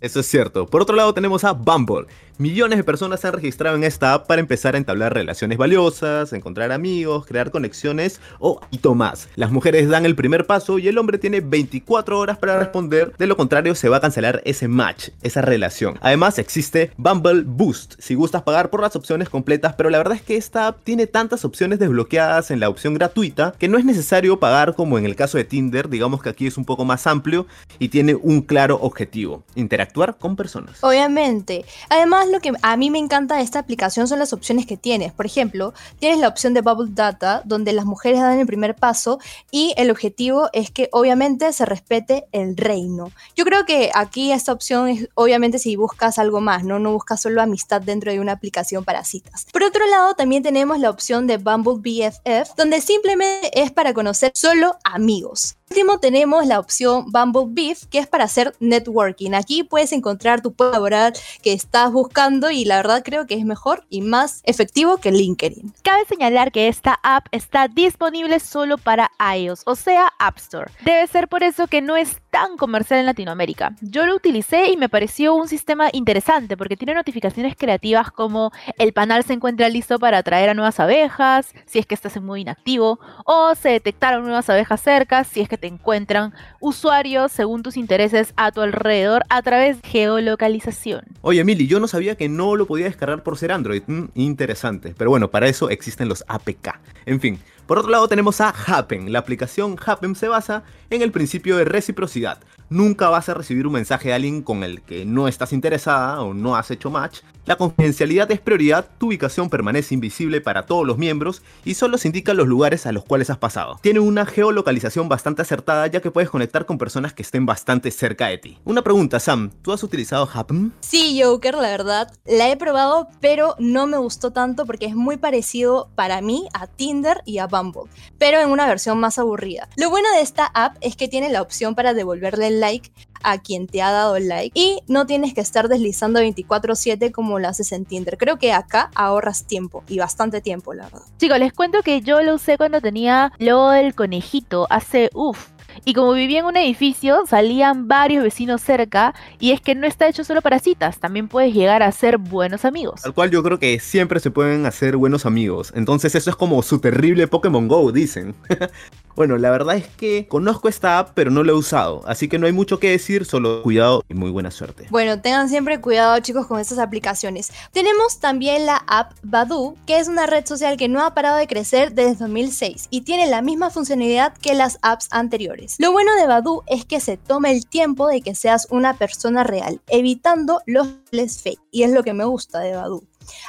Eso 0.00 0.20
es 0.20 0.26
cierto. 0.26 0.66
Por 0.66 0.82
otro 0.82 0.94
lado 0.94 1.12
tenemos 1.12 1.44
a 1.44 1.52
Bumble. 1.52 2.06
Millones 2.40 2.78
de 2.78 2.84
personas 2.84 3.18
se 3.18 3.26
han 3.26 3.32
registrado 3.32 3.74
en 3.74 3.82
esta 3.82 4.14
app 4.14 4.28
para 4.28 4.38
empezar 4.40 4.76
a 4.76 4.78
entablar 4.78 5.12
relaciones 5.12 5.58
valiosas, 5.58 6.32
encontrar 6.32 6.70
amigos, 6.70 7.26
crear 7.26 7.50
conexiones 7.50 8.20
o 8.38 8.60
hito 8.70 8.94
más. 8.94 9.28
Las 9.34 9.50
mujeres 9.50 9.88
dan 9.88 10.06
el 10.06 10.14
primer 10.14 10.46
paso 10.46 10.78
y 10.78 10.86
el 10.86 10.98
hombre 10.98 11.18
tiene 11.18 11.40
24 11.40 12.16
horas 12.16 12.38
para 12.38 12.56
responder, 12.56 13.12
de 13.18 13.26
lo 13.26 13.36
contrario 13.36 13.74
se 13.74 13.88
va 13.88 13.96
a 13.96 14.00
cancelar 14.00 14.40
ese 14.44 14.68
match, 14.68 15.08
esa 15.24 15.42
relación. 15.42 15.98
Además 16.00 16.38
existe 16.38 16.92
Bumble 16.96 17.42
Boost, 17.44 17.94
si 17.98 18.14
gustas 18.14 18.42
pagar 18.42 18.70
por 18.70 18.82
las 18.82 18.94
opciones 18.94 19.28
completas, 19.28 19.74
pero 19.76 19.90
la 19.90 19.98
verdad 19.98 20.14
es 20.14 20.22
que 20.22 20.36
esta 20.36 20.68
app 20.68 20.84
tiene 20.84 21.08
tantas 21.08 21.44
opciones 21.44 21.80
desbloqueadas 21.80 22.52
en 22.52 22.60
la 22.60 22.68
opción 22.68 22.94
gratuita 22.94 23.52
que 23.58 23.66
no 23.66 23.78
es 23.78 23.84
necesario 23.84 24.38
pagar 24.38 24.76
como 24.76 24.96
en 24.96 25.06
el 25.06 25.16
caso 25.16 25.38
de 25.38 25.44
Tinder, 25.44 25.88
digamos 25.88 26.22
que 26.22 26.28
aquí 26.28 26.46
es 26.46 26.56
un 26.56 26.64
poco 26.64 26.84
más 26.84 27.08
amplio 27.08 27.48
y 27.80 27.88
tiene 27.88 28.14
un 28.14 28.42
claro 28.42 28.78
objetivo, 28.80 29.42
interactuar 29.56 30.18
con 30.18 30.36
personas. 30.36 30.84
Obviamente. 30.84 31.64
Además, 31.88 32.27
lo 32.30 32.40
que 32.40 32.52
a 32.62 32.76
mí 32.76 32.90
me 32.90 32.98
encanta 32.98 33.36
de 33.36 33.42
esta 33.42 33.58
aplicación 33.58 34.08
son 34.08 34.18
las 34.18 34.32
opciones 34.32 34.66
que 34.66 34.76
tienes. 34.76 35.12
Por 35.12 35.26
ejemplo, 35.26 35.74
tienes 35.98 36.18
la 36.18 36.28
opción 36.28 36.54
de 36.54 36.60
Bubble 36.60 36.90
Data, 36.92 37.42
donde 37.44 37.72
las 37.72 37.84
mujeres 37.84 38.20
dan 38.20 38.38
el 38.38 38.46
primer 38.46 38.74
paso 38.74 39.18
y 39.50 39.74
el 39.76 39.90
objetivo 39.90 40.48
es 40.52 40.70
que 40.70 40.88
obviamente 40.92 41.52
se 41.52 41.64
respete 41.64 42.26
el 42.32 42.56
reino. 42.56 43.10
Yo 43.36 43.44
creo 43.44 43.64
que 43.64 43.90
aquí 43.94 44.32
esta 44.32 44.52
opción 44.52 44.88
es 44.88 45.08
obviamente 45.14 45.58
si 45.58 45.76
buscas 45.76 46.18
algo 46.18 46.40
más, 46.40 46.64
¿no? 46.64 46.78
No 46.78 46.92
buscas 46.92 47.20
solo 47.20 47.42
amistad 47.42 47.82
dentro 47.82 48.12
de 48.12 48.20
una 48.20 48.32
aplicación 48.32 48.84
para 48.84 49.04
citas. 49.04 49.46
Por 49.52 49.62
otro 49.62 49.86
lado, 49.86 50.14
también 50.14 50.42
tenemos 50.42 50.78
la 50.78 50.90
opción 50.90 51.26
de 51.26 51.38
Bumble 51.38 51.78
BFF, 51.78 52.54
donde 52.56 52.80
simplemente 52.80 53.60
es 53.60 53.70
para 53.70 53.92
conocer 53.92 54.32
solo 54.34 54.76
amigos. 54.84 55.57
Último, 55.70 55.98
tenemos 55.98 56.46
la 56.46 56.58
opción 56.58 57.12
Bumble 57.12 57.44
Beef, 57.48 57.84
que 57.86 57.98
es 57.98 58.06
para 58.06 58.24
hacer 58.24 58.54
networking. 58.58 59.32
Aquí 59.34 59.64
puedes 59.64 59.92
encontrar 59.92 60.40
tu 60.40 60.54
laboral 60.58 61.12
que 61.42 61.52
estás 61.52 61.92
buscando 61.92 62.50
y 62.50 62.64
la 62.64 62.76
verdad 62.76 63.02
creo 63.04 63.26
que 63.26 63.34
es 63.34 63.44
mejor 63.44 63.84
y 63.90 64.00
más 64.00 64.40
efectivo 64.44 64.96
que 64.96 65.12
LinkedIn. 65.12 65.74
Cabe 65.82 66.04
señalar 66.06 66.52
que 66.52 66.68
esta 66.68 66.98
app 67.02 67.26
está 67.32 67.68
disponible 67.68 68.40
solo 68.40 68.78
para 68.78 69.10
iOS, 69.36 69.62
o 69.66 69.74
sea, 69.74 70.12
App 70.18 70.38
Store. 70.38 70.70
Debe 70.84 71.06
ser 71.06 71.28
por 71.28 71.42
eso 71.42 71.66
que 71.66 71.82
no 71.82 71.96
es 71.96 72.16
tan 72.38 72.56
comercial 72.56 73.00
en 73.00 73.06
Latinoamérica. 73.06 73.74
Yo 73.80 74.06
lo 74.06 74.14
utilicé 74.14 74.70
y 74.70 74.76
me 74.76 74.88
pareció 74.88 75.34
un 75.34 75.48
sistema 75.48 75.88
interesante 75.92 76.56
porque 76.56 76.76
tiene 76.76 76.94
notificaciones 76.94 77.56
creativas 77.56 78.12
como 78.12 78.52
el 78.78 78.92
panel 78.92 79.24
se 79.24 79.32
encuentra 79.32 79.68
listo 79.68 79.98
para 79.98 80.18
atraer 80.18 80.50
a 80.50 80.54
nuevas 80.54 80.78
abejas, 80.78 81.52
si 81.66 81.80
es 81.80 81.86
que 81.86 81.96
estás 81.96 82.16
en 82.16 82.24
modo 82.24 82.36
inactivo, 82.36 83.00
o 83.24 83.56
se 83.56 83.70
detectaron 83.70 84.22
nuevas 84.22 84.48
abejas 84.48 84.80
cerca, 84.80 85.24
si 85.24 85.40
es 85.40 85.48
que 85.48 85.58
te 85.58 85.66
encuentran 85.66 86.32
usuarios 86.60 87.32
según 87.32 87.64
tus 87.64 87.76
intereses 87.76 88.32
a 88.36 88.52
tu 88.52 88.60
alrededor 88.60 89.24
a 89.30 89.42
través 89.42 89.82
de 89.82 89.88
geolocalización. 89.88 91.02
Oye, 91.22 91.40
Emily, 91.40 91.66
yo 91.66 91.80
no 91.80 91.88
sabía 91.88 92.14
que 92.14 92.28
no 92.28 92.54
lo 92.54 92.66
podía 92.66 92.84
descargar 92.84 93.24
por 93.24 93.36
ser 93.36 93.50
Android. 93.50 93.82
Mm, 93.88 94.04
interesante. 94.14 94.94
Pero 94.96 95.10
bueno, 95.10 95.28
para 95.28 95.48
eso 95.48 95.70
existen 95.70 96.08
los 96.08 96.24
APK. 96.28 96.78
En 97.04 97.20
fin, 97.20 97.40
por 97.68 97.78
otro 97.78 97.90
lado 97.90 98.08
tenemos 98.08 98.40
a 98.40 98.48
Happen. 98.48 99.12
La 99.12 99.18
aplicación 99.18 99.76
Happen 99.84 100.14
se 100.14 100.26
basa 100.26 100.62
en 100.88 101.02
el 101.02 101.12
principio 101.12 101.58
de 101.58 101.66
reciprocidad. 101.66 102.38
Nunca 102.70 103.10
vas 103.10 103.28
a 103.28 103.34
recibir 103.34 103.66
un 103.66 103.74
mensaje 103.74 104.08
de 104.08 104.14
alguien 104.14 104.40
con 104.40 104.64
el 104.64 104.80
que 104.80 105.04
no 105.04 105.28
estás 105.28 105.52
interesada 105.52 106.22
o 106.22 106.32
no 106.32 106.56
has 106.56 106.70
hecho 106.70 106.90
match. 106.90 107.18
La 107.48 107.56
confidencialidad 107.56 108.30
es 108.30 108.40
prioridad, 108.40 108.90
tu 108.98 109.06
ubicación 109.06 109.48
permanece 109.48 109.94
invisible 109.94 110.42
para 110.42 110.66
todos 110.66 110.86
los 110.86 110.98
miembros 110.98 111.40
y 111.64 111.76
solo 111.76 111.96
se 111.96 112.08
indican 112.08 112.36
los 112.36 112.46
lugares 112.46 112.84
a 112.84 112.92
los 112.92 113.06
cuales 113.06 113.30
has 113.30 113.38
pasado. 113.38 113.78
Tiene 113.80 114.00
una 114.00 114.26
geolocalización 114.26 115.08
bastante 115.08 115.40
acertada 115.40 115.86
ya 115.86 116.02
que 116.02 116.10
puedes 116.10 116.28
conectar 116.28 116.66
con 116.66 116.76
personas 116.76 117.14
que 117.14 117.22
estén 117.22 117.46
bastante 117.46 117.90
cerca 117.90 118.26
de 118.26 118.36
ti. 118.36 118.58
Una 118.66 118.82
pregunta, 118.82 119.18
Sam, 119.18 119.50
¿tú 119.62 119.72
has 119.72 119.82
utilizado 119.82 120.28
Happen? 120.30 120.74
Sí, 120.80 121.22
Joker, 121.22 121.54
la 121.54 121.70
verdad, 121.70 122.12
la 122.26 122.50
he 122.50 122.58
probado, 122.58 123.08
pero 123.18 123.54
no 123.58 123.86
me 123.86 123.96
gustó 123.96 124.30
tanto 124.30 124.66
porque 124.66 124.84
es 124.84 124.94
muy 124.94 125.16
parecido 125.16 125.88
para 125.94 126.20
mí 126.20 126.50
a 126.52 126.66
Tinder 126.66 127.22
y 127.24 127.38
a 127.38 127.46
Bumble, 127.46 127.90
pero 128.18 128.40
en 128.40 128.50
una 128.50 128.66
versión 128.66 129.00
más 129.00 129.18
aburrida. 129.18 129.70
Lo 129.76 129.88
bueno 129.88 130.10
de 130.12 130.20
esta 130.20 130.44
app 130.52 130.76
es 130.82 130.96
que 130.96 131.08
tiene 131.08 131.30
la 131.30 131.40
opción 131.40 131.74
para 131.74 131.94
devolverle 131.94 132.48
el 132.48 132.60
like 132.60 132.92
a 133.22 133.38
quien 133.38 133.66
te 133.66 133.82
ha 133.82 133.90
dado 133.90 134.16
el 134.16 134.28
like 134.28 134.58
y 134.58 134.80
no 134.86 135.06
tienes 135.06 135.34
que 135.34 135.40
estar 135.40 135.68
deslizando 135.68 136.20
24/7 136.20 137.12
como 137.12 137.38
lo 137.38 137.48
haces 137.48 137.72
en 137.72 137.84
Tinder. 137.84 138.18
Creo 138.18 138.38
que 138.38 138.52
acá 138.52 138.90
ahorras 138.94 139.44
tiempo 139.44 139.84
y 139.88 139.98
bastante 139.98 140.40
tiempo, 140.40 140.74
la 140.74 140.84
verdad. 140.84 141.02
Chicos, 141.18 141.38
les 141.38 141.52
cuento 141.52 141.82
que 141.82 142.00
yo 142.00 142.22
lo 142.22 142.34
usé 142.34 142.56
cuando 142.56 142.80
tenía 142.80 143.32
lo 143.38 143.70
del 143.70 143.94
conejito 143.94 144.66
hace 144.70 145.10
uff. 145.14 145.48
Y 145.84 145.94
como 145.94 146.12
vivía 146.12 146.40
en 146.40 146.46
un 146.46 146.56
edificio, 146.56 147.24
salían 147.26 147.88
varios 147.88 148.24
vecinos 148.24 148.60
cerca 148.60 149.14
y 149.38 149.52
es 149.52 149.60
que 149.60 149.74
no 149.74 149.86
está 149.86 150.08
hecho 150.08 150.24
solo 150.24 150.42
para 150.42 150.58
citas, 150.58 150.98
también 150.98 151.28
puedes 151.28 151.54
llegar 151.54 151.82
a 151.82 151.92
ser 151.92 152.18
buenos 152.18 152.64
amigos. 152.64 153.02
Tal 153.02 153.14
cual 153.14 153.30
yo 153.30 153.42
creo 153.42 153.58
que 153.58 153.78
siempre 153.78 154.20
se 154.20 154.30
pueden 154.30 154.66
hacer 154.66 154.96
buenos 154.96 155.26
amigos. 155.26 155.72
Entonces 155.74 156.14
eso 156.14 156.30
es 156.30 156.36
como 156.36 156.62
su 156.62 156.80
terrible 156.80 157.28
Pokémon 157.28 157.68
Go, 157.68 157.92
dicen. 157.92 158.34
bueno, 159.18 159.36
la 159.36 159.50
verdad 159.50 159.74
es 159.74 159.88
que 159.88 160.28
conozco 160.28 160.68
esta 160.68 161.00
app, 161.00 161.10
pero 161.12 161.32
no 161.32 161.42
la 161.42 161.50
he 161.50 161.54
usado. 161.56 162.02
Así 162.06 162.28
que 162.28 162.38
no 162.38 162.46
hay 162.46 162.52
mucho 162.52 162.78
que 162.78 162.90
decir, 162.90 163.24
solo 163.24 163.64
cuidado 163.64 164.04
y 164.08 164.14
muy 164.14 164.30
buena 164.30 164.52
suerte. 164.52 164.86
Bueno, 164.90 165.20
tengan 165.20 165.48
siempre 165.48 165.80
cuidado 165.80 166.16
chicos 166.20 166.46
con 166.46 166.60
estas 166.60 166.78
aplicaciones. 166.78 167.50
Tenemos 167.72 168.20
también 168.20 168.64
la 168.64 168.76
app 168.86 169.14
Badu, 169.24 169.76
que 169.88 169.98
es 169.98 170.06
una 170.06 170.26
red 170.26 170.46
social 170.46 170.76
que 170.76 170.86
no 170.86 171.04
ha 171.04 171.14
parado 171.14 171.36
de 171.36 171.48
crecer 171.48 171.94
desde 171.94 172.14
2006 172.14 172.86
y 172.90 173.00
tiene 173.00 173.26
la 173.26 173.42
misma 173.42 173.70
funcionalidad 173.70 174.34
que 174.34 174.54
las 174.54 174.78
apps 174.82 175.08
anteriores. 175.10 175.74
Lo 175.80 175.90
bueno 175.90 176.14
de 176.14 176.28
Badu 176.28 176.62
es 176.68 176.84
que 176.84 177.00
se 177.00 177.16
toma 177.16 177.50
el 177.50 177.66
tiempo 177.66 178.06
de 178.06 178.20
que 178.20 178.36
seas 178.36 178.68
una 178.70 178.94
persona 178.94 179.42
real, 179.42 179.80
evitando 179.88 180.60
los 180.64 180.86
fake, 181.10 181.58
y 181.72 181.82
es 181.82 181.90
lo 181.90 182.04
que 182.04 182.12
me 182.12 182.24
gusta 182.24 182.60
de 182.60 182.76
Badu. 182.76 183.02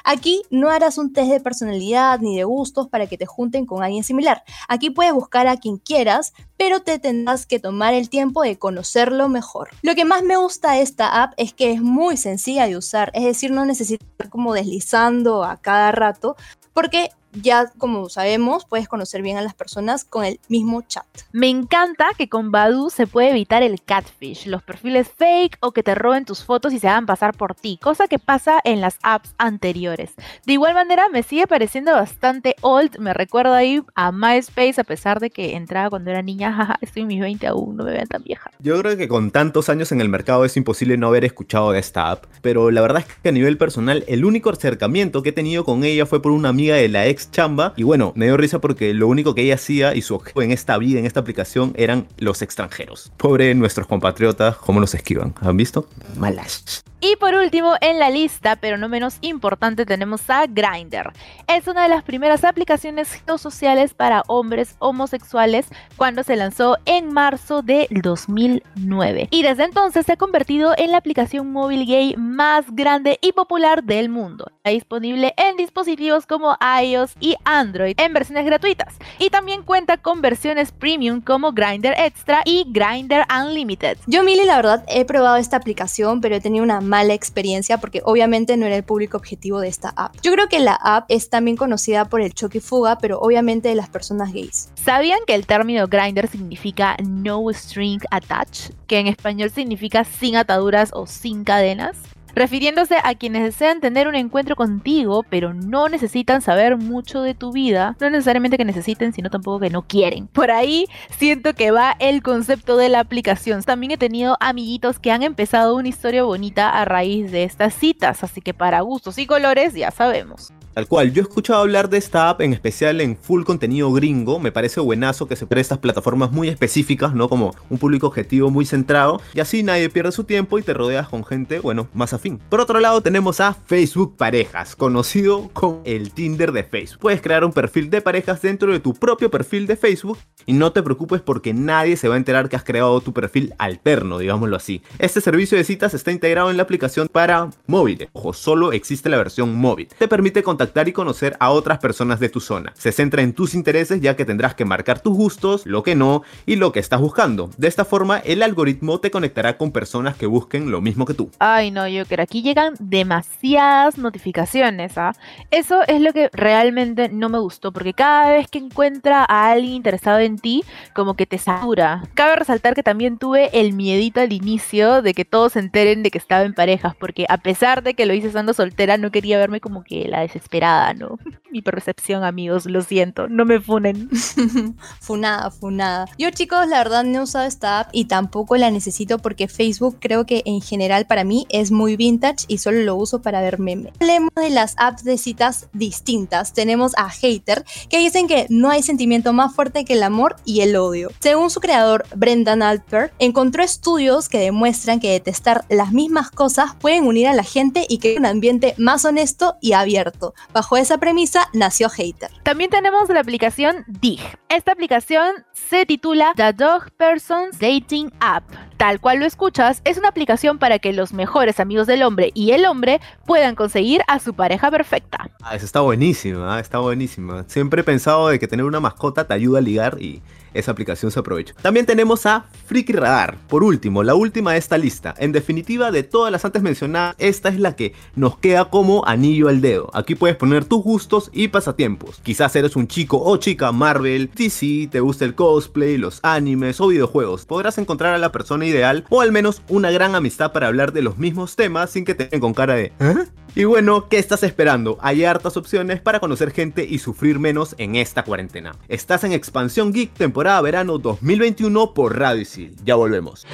Aquí 0.04 0.44
no 0.50 0.70
harás 0.70 0.98
un 0.98 1.14
test 1.14 1.32
de 1.32 1.40
personalidad 1.40 2.20
ni 2.20 2.38
de 2.38 2.44
gustos 2.44 2.88
para 2.88 3.08
que 3.08 3.18
te 3.18 3.26
junten 3.26 3.66
con 3.66 3.84
alguien 3.84 4.04
similar. 4.04 4.44
Aquí 4.68 4.90
puedes 4.90 5.14
buscar 5.14 5.48
a 5.48 5.58
quien 5.58 5.78
quieras, 5.78 6.34
pero 6.58 6.82
te 6.82 7.00
tendrás 7.00 7.46
que 7.46 7.60
tomar 7.60 7.94
el 7.94 8.10
tiempo 8.10 8.42
de 8.42 8.58
conocerlo 8.58 9.30
mejor. 9.30 9.70
Lo 9.82 9.96
que 9.96 10.06
más 10.06 10.24
me 10.24 10.38
gusta 10.38 10.74
de 10.74 10.82
esta 10.82 11.24
app 11.24 11.34
es 11.38 11.54
que 11.54 11.72
es 11.72 11.82
muy 11.82 12.18
sencilla 12.18 12.68
de 12.68 12.78
usar, 12.78 13.12
es 13.14 13.24
decir, 13.24 13.52
no 13.52 13.66
necesitas 13.66 14.30
como 14.30 14.54
deslizando 14.54 15.44
a 15.44 15.58
cada 15.58 15.92
rato, 15.92 16.36
porque 16.74 17.12
ya 17.34 17.72
como 17.78 18.10
sabemos 18.10 18.66
puedes 18.66 18.88
conocer 18.88 19.22
bien 19.22 19.38
a 19.38 19.42
las 19.42 19.54
personas 19.54 20.04
con 20.04 20.26
el 20.26 20.40
mismo 20.48 20.82
chat. 20.82 21.06
Me 21.32 21.50
encanta 21.50 22.08
que 22.18 22.30
con 22.30 22.52
Badu 22.52 22.90
se 22.90 23.08
puede 23.08 23.32
evitar 23.32 23.64
el 23.64 23.82
catfish, 23.82 24.48
los 24.48 24.64
perfiles 24.64 25.10
fake 25.18 25.58
o 25.60 25.72
que 25.72 25.84
te 25.84 25.96
roben 25.96 26.26
tus 26.26 26.44
fotos 26.44 26.74
y 26.74 26.80
se 26.80 26.88
hagan 26.88 27.06
pasar 27.06 27.36
por 27.36 27.56
ti, 27.56 27.80
cosa 27.82 28.08
que 28.08 28.20
pasa 28.20 28.60
en 28.64 28.82
las 28.82 28.98
apps 29.04 29.34
anteriores. 29.38 30.12
De 30.46 30.54
igual 30.54 30.74
manera 30.74 31.10
me 31.10 31.24
sigue 31.24 31.48
pareciendo 31.48 31.92
bastante 31.92 32.56
old, 32.62 32.98
me 33.00 33.14
recuerda 33.14 33.58
ahí 33.58 33.82
a 33.96 34.12
MySpace 34.12 34.82
a 34.82 34.84
pesar 34.84 35.20
de 35.20 35.30
que 35.30 35.56
entraba 35.56 35.90
cuando 35.90 36.12
era 36.12 36.22
niña, 36.22 36.54
jaja, 36.56 36.78
estoy 36.82 37.04
en 37.04 37.08
mis 37.08 37.22
20 37.22 37.48
aún, 37.48 37.78
no 37.78 37.84
me 37.84 37.92
vean 37.92 38.08
tan 38.08 38.24
vieja. 38.24 38.52
Yo 38.60 38.80
creo 38.80 38.98
que 38.98 39.08
con 39.08 39.32
tantos 39.32 39.70
años 39.70 39.92
en 39.92 40.02
el 40.02 40.10
mercado 40.10 40.46
es 40.46 40.58
imposible 40.58 40.98
no 40.98 41.08
haber 41.08 41.26
escuchado 41.26 41.72
de 41.72 41.80
esta 41.80 42.12
app, 42.12 42.26
pero 42.42 42.72
la 42.72 42.82
verdad 42.82 43.04
es 43.08 43.16
que 43.22 43.30
a 43.30 43.32
nivel 43.32 43.58
personal 43.58 44.04
el 44.08 44.26
único 44.26 44.50
acercamiento 44.50 45.24
que 45.24 45.30
he 45.30 45.34
tenido 45.34 45.64
con 45.64 45.84
ella 45.84 46.06
fue 46.06 46.22
por 46.22 46.32
una 46.32 46.50
amiga 46.50 46.76
de 46.76 46.88
la 46.90 47.08
ex 47.08 47.19
chamba. 47.32 47.74
Y 47.76 47.84
bueno, 47.84 48.14
me 48.16 48.26
dio 48.26 48.38
risa 48.38 48.60
porque 48.60 48.94
lo 48.94 49.08
único 49.08 49.36
que 49.36 49.44
ella 49.44 49.56
hacía 49.56 49.96
y 49.96 50.02
su 50.02 50.16
objetivo 50.16 50.42
en 50.42 50.52
esta 50.52 50.78
vida, 50.78 51.00
en 51.00 51.06
esta 51.06 51.20
aplicación, 51.20 51.74
eran 51.76 52.08
los 52.18 52.42
extranjeros. 52.42 53.12
Pobre 53.18 53.54
nuestros 53.56 53.88
compatriotas, 53.88 54.58
cómo 54.58 54.80
los 54.80 54.94
esquivan. 54.94 55.34
¿Han 55.42 55.58
visto? 55.58 55.88
Malas. 56.18 56.84
Y 57.02 57.16
por 57.16 57.34
último, 57.34 57.76
en 57.80 57.98
la 57.98 58.10
lista, 58.10 58.58
pero 58.58 58.78
no 58.78 58.90
menos 58.90 59.20
importante, 59.22 59.86
tenemos 59.86 60.30
a 60.30 60.48
Grindr. 60.48 61.14
Es 61.48 61.66
una 61.68 61.84
de 61.84 61.90
las 61.90 62.04
primeras 62.04 62.44
aplicaciones 62.44 63.24
sociales 63.38 63.94
para 63.94 64.24
hombres 64.28 64.76
homosexuales 64.80 65.68
cuando 65.96 66.24
se 66.24 66.36
lanzó 66.36 66.78
en 66.86 67.14
marzo 67.14 67.62
de 67.62 67.88
2009. 67.90 69.30
Y 69.32 69.44
desde 69.44 69.64
entonces 69.64 70.06
se 70.06 70.14
ha 70.14 70.18
convertido 70.18 70.74
en 70.78 70.92
la 70.92 70.98
aplicación 70.98 71.54
móvil 71.54 71.86
gay 71.86 72.16
más 72.18 72.66
grande 72.76 73.18
y 73.22 73.32
popular 73.32 73.84
del 73.84 74.10
mundo. 74.10 74.52
Está 74.58 74.72
disponible 74.72 75.34
en 75.38 75.56
dispositivos 75.56 76.26
como 76.26 76.58
iOS 76.84 77.09
y 77.20 77.36
Android 77.44 77.96
en 77.98 78.14
versiones 78.14 78.46
gratuitas. 78.46 78.96
Y 79.18 79.30
también 79.30 79.64
cuenta 79.64 79.98
con 79.98 80.22
versiones 80.22 80.72
premium 80.72 81.22
como 81.22 81.52
Grindr 81.52 81.94
Extra 81.98 82.42
y 82.46 82.66
Grindr 82.68 83.26
Unlimited. 83.30 83.98
Yo, 84.08 84.24
Mili, 84.24 84.46
la 84.46 84.58
verdad, 84.58 84.84
he 84.88 85.06
probado 85.06 85.38
esta 85.38 85.58
aplicación, 85.58 86.22
pero 86.22 86.36
he 86.36 86.42
tenido 86.42 86.64
una 86.64 86.82
mala 86.82 87.14
experiencia 87.14 87.78
porque 87.80 88.02
obviamente 88.06 88.58
no 88.58 88.66
era 88.66 88.76
el 88.76 88.84
público 88.84 89.18
objetivo 89.18 89.60
de 89.60 89.68
esta 89.68 89.90
app. 89.96 90.16
Yo 90.22 90.32
creo 90.32 90.48
que 90.48 90.60
la 90.60 90.76
app 90.76 91.06
es 91.10 91.30
también 91.30 91.58
conocida 91.58 92.06
por 92.06 92.22
el 92.22 92.34
choque 92.34 92.60
y 92.60 92.62
fuga, 92.62 92.98
pero 92.98 93.20
obviamente 93.20 93.70
de 93.70 93.76
las 93.76 93.90
personas 93.90 94.34
gays. 94.34 94.70
¿Sabían 94.76 95.20
que 95.26 95.36
el 95.36 95.46
término 95.46 95.88
grinder 95.88 96.28
significa 96.28 96.96
no 97.04 97.50
string 97.52 98.02
attached? 98.12 98.74
Que 98.88 99.00
en 99.00 99.08
español 99.08 99.50
significa 99.50 100.04
sin 100.04 100.36
ataduras 100.36 100.92
o 100.94 101.06
sin 101.08 101.44
cadenas. 101.44 101.98
Refiriéndose 102.40 102.96
a 103.04 103.16
quienes 103.16 103.44
desean 103.44 103.82
tener 103.82 104.08
un 104.08 104.16
encuentro 104.16 104.56
contigo, 104.56 105.24
pero 105.30 105.54
no 105.54 105.90
necesitan 105.90 106.42
saber 106.42 106.78
mucho 106.78 107.22
de 107.22 107.36
tu 107.36 107.52
vida, 107.52 107.98
no 108.00 108.10
necesariamente 108.10 108.58
que 108.58 108.66
necesiten, 108.66 109.12
sino 109.12 109.30
tampoco 109.30 109.60
que 109.60 109.70
no 109.70 109.84
quieren. 109.84 110.28
Por 110.28 110.50
ahí 110.50 110.88
siento 111.10 111.54
que 111.54 111.72
va 111.72 111.96
el 112.00 112.24
concepto 112.24 112.78
de 112.78 112.90
la 112.90 113.02
aplicación. 113.02 113.62
También 113.62 113.92
he 113.92 113.98
tenido 113.98 114.38
amiguitos 114.40 115.00
que 115.00 115.12
han 115.12 115.24
empezado 115.24 115.76
una 115.76 115.90
historia 115.90 116.24
bonita 116.24 116.70
a 116.70 116.86
raíz 116.86 117.32
de 117.32 117.44
estas 117.44 117.74
citas, 117.74 118.24
así 118.24 118.42
que 118.42 118.54
para 118.54 118.82
gustos 118.82 119.18
y 119.18 119.28
colores 119.28 119.74
ya 119.74 119.92
sabemos. 119.92 120.54
Tal 120.80 120.88
cual, 120.88 121.12
yo 121.12 121.22
he 121.22 121.24
escuchado 121.24 121.60
hablar 121.60 121.90
de 121.90 121.98
esta 121.98 122.30
app 122.30 122.40
en 122.40 122.54
especial 122.54 123.02
en 123.02 123.18
full 123.18 123.44
contenido 123.44 123.92
gringo, 123.92 124.40
me 124.40 124.54
parece 124.54 124.80
buenazo 124.80 125.28
que 125.28 125.36
se 125.36 125.46
presta 125.46 125.60
estas 125.60 125.80
plataformas 125.80 126.32
muy 126.32 126.48
específicas, 126.48 127.14
¿no? 127.14 127.28
Como 127.28 127.54
un 127.70 127.78
público 127.78 128.08
objetivo 128.08 128.50
muy 128.50 128.66
centrado, 128.66 129.20
y 129.34 129.42
así 129.42 129.62
nadie 129.62 129.90
pierde 129.90 130.14
su 130.14 130.24
tiempo 130.24 130.58
y 130.58 130.62
te 130.62 130.74
rodeas 130.74 131.10
con 131.10 131.26
gente, 131.26 131.60
bueno, 131.60 131.90
más 131.94 132.14
afín. 132.14 132.40
Por 132.48 132.62
otro 132.62 132.80
lado 132.80 133.02
tenemos 133.02 133.42
a 133.42 133.56
Facebook 133.56 134.16
Parejas, 134.16 134.78
conocido 134.78 135.50
como 135.52 135.82
el 135.84 136.14
Tinder 136.14 136.54
de 136.54 136.64
Facebook. 136.64 137.02
Puedes 137.02 137.22
crear 137.22 137.44
un 137.44 137.52
perfil 137.52 137.90
de 137.90 138.00
parejas 138.00 138.42
dentro 138.42 138.72
de 138.72 138.80
tu 138.80 138.94
propio 138.94 139.30
perfil 139.30 139.68
de 139.68 139.76
Facebook 139.76 140.18
y 140.46 140.54
no 140.54 140.72
te 140.72 140.82
preocupes 140.82 141.20
porque 141.20 141.54
nadie 141.54 141.98
se 141.98 142.08
va 142.08 142.16
a 142.16 142.18
enterar 142.18 142.48
que 142.48 142.56
has 142.56 142.64
creado 142.64 143.02
tu 143.02 143.12
perfil 143.12 143.54
alterno, 143.58 144.18
digámoslo 144.18 144.56
así. 144.56 144.82
Este 144.98 145.20
servicio 145.20 145.58
de 145.58 145.66
citas 145.66 145.94
está 145.94 146.14
integrado 146.14 146.50
en 146.50 146.56
la 146.56 146.64
aplicación 146.64 147.10
para 147.12 147.50
móviles, 147.68 148.08
ojo, 148.14 148.32
solo 148.32 148.72
existe 148.72 149.10
la 149.10 149.18
versión 149.18 149.54
móvil. 149.54 149.90
Te 150.00 150.08
permite 150.08 150.42
contactar 150.42 150.69
y 150.88 150.94
conocer 150.94 151.36
a 151.40 151.52
otras 151.52 151.80
personas 151.80 152.20
de 152.20 152.30
tu 152.30 152.40
zona. 152.40 152.72
Se 152.78 152.92
centra 152.92 153.22
en 153.22 153.34
tus 153.34 153.54
intereses 153.54 154.00
ya 154.02 154.16
que 154.16 154.26
tendrás 154.26 154.56
que 154.56 154.66
marcar 154.66 155.02
tus 155.02 155.16
gustos, 155.16 155.66
lo 155.66 155.84
que 155.84 155.96
no 155.96 156.24
y 156.46 156.56
lo 156.56 156.72
que 156.72 156.80
estás 156.80 157.02
buscando. 157.02 157.50
De 157.58 157.68
esta 157.68 157.86
forma, 157.86 158.20
el 158.20 158.44
algoritmo 158.44 159.00
te 159.00 159.12
conectará 159.12 159.58
con 159.58 159.72
personas 159.72 160.16
que 160.16 160.26
busquen 160.26 160.72
lo 160.72 160.80
mismo 160.80 161.06
que 161.06 161.14
tú. 161.14 161.32
Ay, 161.40 161.72
no, 161.72 161.88
yo 161.88 162.06
creo 162.06 162.20
aquí 162.24 162.42
llegan 162.42 162.74
demasiadas 162.80 163.98
notificaciones, 163.98 164.98
¿ah? 164.98 165.14
Eso 165.52 165.82
es 165.88 166.02
lo 166.02 166.14
que 166.14 166.30
realmente 166.34 167.10
no 167.10 167.30
me 167.30 167.40
gustó, 167.40 167.72
porque 167.72 167.94
cada 167.94 168.30
vez 168.30 168.48
que 168.48 168.60
encuentra 168.60 169.26
a 169.28 169.52
alguien 169.52 169.74
interesado 169.74 170.20
en 170.20 170.38
ti, 170.38 170.64
como 170.94 171.16
que 171.16 171.26
te 171.26 171.38
satura. 171.38 172.04
Cabe 172.14 172.36
resaltar 172.36 172.76
que 172.76 172.84
también 172.84 173.18
tuve 173.18 173.50
el 173.60 173.74
miedito 173.74 174.22
al 174.22 174.34
inicio 174.34 175.02
de 175.02 175.14
que 175.14 175.26
todos 175.26 175.54
se 175.54 175.60
enteren 175.60 176.04
de 176.04 176.12
que 176.12 176.18
estaba 176.18 176.44
en 176.44 176.54
parejas, 176.54 176.96
porque 176.96 177.26
a 177.30 177.38
pesar 177.38 177.84
de 177.84 177.94
que 177.94 178.06
lo 178.06 178.14
hice 178.14 178.28
estando 178.28 178.54
soltera, 178.54 178.98
no 178.98 179.12
quería 179.12 179.38
verme 179.38 179.62
como 179.62 179.84
que 179.84 180.08
la 180.08 180.22
desesperada 180.22 180.49
¿no? 180.98 181.18
Mi 181.52 181.64
percepción, 181.64 182.24
amigos, 182.24 182.68
lo 182.68 182.82
siento, 182.84 183.28
no 183.28 183.44
me 183.44 183.60
funen. 183.60 184.10
funada, 185.02 185.50
funada. 185.50 186.06
Yo, 186.18 186.30
chicos, 186.30 186.68
la 186.68 186.78
verdad 186.78 187.04
no 187.04 187.20
he 187.20 187.24
usado 187.24 187.46
esta 187.46 187.80
app 187.80 187.90
y 187.92 188.06
tampoco 188.06 188.56
la 188.56 188.70
necesito 188.70 189.18
porque 189.18 189.48
Facebook 189.48 189.98
creo 190.00 190.28
que 190.28 190.44
en 190.46 190.62
general 190.62 191.08
para 191.08 191.24
mí 191.24 191.48
es 191.50 191.72
muy 191.72 191.96
vintage 191.96 192.46
y 192.48 192.60
solo 192.60 192.82
lo 192.82 192.96
uso 192.96 193.24
para 193.24 193.42
ver 193.42 193.58
memes. 193.58 193.94
Hablemos 194.00 194.30
de 194.36 194.52
las 194.52 194.76
apps 194.78 195.04
de 195.04 195.18
citas 195.18 195.70
distintas. 195.74 196.54
Tenemos 196.54 196.94
a 196.98 197.10
Hater, 197.10 197.66
que 197.90 197.98
dicen 197.98 198.28
que 198.28 198.46
no 198.50 198.70
hay 198.70 198.84
sentimiento 198.84 199.34
más 199.34 199.56
fuerte 199.56 199.86
que 199.86 199.94
el 199.94 200.04
amor 200.04 200.36
y 200.46 200.62
el 200.62 200.76
odio. 200.76 201.10
Según 201.20 201.50
su 201.50 201.62
creador, 201.62 202.06
Brendan 202.16 202.62
Alper, 202.62 203.12
encontró 203.18 203.64
estudios 203.64 204.30
que 204.30 204.40
demuestran 204.40 205.00
que 205.00 205.12
detestar 205.12 205.66
las 205.70 205.94
mismas 205.94 206.30
cosas 206.30 206.76
pueden 206.76 207.06
unir 207.06 207.28
a 207.28 207.34
la 207.34 207.44
gente 207.44 207.88
y 207.90 207.98
crear 207.98 208.20
un 208.20 208.28
ambiente 208.28 208.76
más 208.78 209.04
honesto 209.04 209.58
y 209.62 209.74
abierto. 209.74 210.36
Bajo 210.54 210.78
esa 210.78 210.98
premisa 210.98 211.48
nació 211.54 211.90
Hater. 211.90 212.32
También 212.44 212.70
tenemos 212.70 213.10
la 213.10 213.20
aplicación 213.20 213.84
Dig. 213.88 214.22
Esta 214.50 214.72
aplicación 214.72 215.46
se 215.54 215.86
titula 215.86 216.34
The 216.36 216.54
Dog 216.54 216.92
Person's 216.98 217.60
Dating 217.60 218.12
App. 218.20 218.69
Tal 218.80 219.02
cual 219.02 219.20
lo 219.20 219.26
escuchas, 219.26 219.82
es 219.84 219.98
una 219.98 220.08
aplicación 220.08 220.58
para 220.58 220.80
que 220.80 220.94
los 220.94 221.12
mejores 221.12 221.60
amigos 221.60 221.86
del 221.86 222.02
hombre 222.02 222.32
y 222.34 222.52
el 222.52 222.66
hombre 222.66 223.02
puedan 223.26 223.54
conseguir 223.54 224.04
a 224.08 224.20
su 224.20 224.34
pareja 224.34 224.72
perfecta. 224.72 225.30
Ah, 225.42 225.54
eso 225.54 225.66
está 225.66 225.82
buenísimo, 225.82 226.46
¿ah? 226.46 226.62
está 226.62 226.80
buenísimo. 226.80 227.44
Siempre 227.48 227.82
he 227.82 227.84
pensado 227.84 228.30
de 228.30 228.40
que 228.40 228.48
tener 228.48 228.66
una 228.66 228.80
mascota 228.80 229.28
te 229.28 229.34
ayuda 229.34 229.60
a 229.60 229.62
ligar 229.62 229.98
y 230.00 230.22
esa 230.54 230.72
aplicación 230.72 231.12
se 231.12 231.20
aprovecha. 231.20 231.54
También 231.62 231.86
tenemos 231.86 232.26
a 232.26 232.46
Freaky 232.66 232.94
Radar, 232.94 233.38
por 233.48 233.64
último, 233.64 234.04
la 234.04 234.16
última 234.16 234.54
de 234.54 234.60
esta 234.60 234.78
lista. 234.78 235.14
En 235.18 235.32
definitiva, 235.32 235.92
de 235.92 236.04
todas 236.04 236.32
las 236.32 236.46
antes 236.46 236.62
mencionadas, 236.62 237.16
esta 237.20 237.50
es 237.50 237.60
la 237.60 237.76
que 237.76 237.94
nos 238.16 238.38
queda 238.38 238.66
como 238.66 239.06
anillo 239.06 239.50
al 239.50 239.62
dedo. 239.62 239.90
Aquí 239.94 240.16
puedes 240.16 240.38
poner 240.38 240.66
tus 240.66 240.84
gustos 240.84 241.30
y 241.34 241.50
pasatiempos. 241.50 242.20
Quizás 242.24 242.56
eres 242.56 242.76
un 242.76 242.88
chico 242.88 243.22
o 243.22 243.38
chica 243.38 243.72
Marvel, 243.72 244.30
DC, 244.34 244.90
te 244.92 245.00
gusta 245.00 245.26
el 245.26 245.36
cosplay, 245.36 245.98
los 245.98 246.20
animes 246.24 246.80
o 246.82 246.88
videojuegos. 246.88 247.46
Podrás 247.46 247.78
encontrar 247.78 248.14
a 248.14 248.18
la 248.18 248.32
persona 248.32 248.66
ideal 248.70 249.06
o 249.10 249.22
al 249.22 249.32
menos 249.32 249.62
una 249.68 249.92
gran 249.92 250.16
amistad 250.16 250.52
para 250.52 250.68
hablar 250.68 250.94
de 250.94 251.02
los 251.02 251.18
mismos 251.18 251.56
temas 251.56 251.90
sin 251.90 252.06
que 252.06 252.16
te 252.16 252.26
den 252.26 252.40
con 252.40 252.54
cara 252.54 252.76
de 252.76 252.94
¿Eh? 253.00 253.26
Y 253.56 253.64
bueno, 253.64 254.08
¿qué 254.08 254.20
estás 254.20 254.44
esperando? 254.44 254.98
Hay 255.02 255.26
hartas 255.26 255.58
opciones 255.58 256.02
para 256.02 256.20
conocer 256.20 256.52
gente 256.52 256.86
y 256.88 257.00
sufrir 257.00 257.40
menos 257.40 257.76
en 257.78 257.96
esta 257.96 258.24
cuarentena. 258.24 258.76
Estás 258.88 259.24
en 259.24 259.34
Expansión 259.34 259.92
Geek 259.92 260.14
temporada 260.14 260.62
verano 260.62 260.98
2021 260.98 261.94
por 261.94 262.18
Radio 262.18 262.42
Isil. 262.42 262.76
Ya 262.84 262.96
volvemos. 262.96 263.46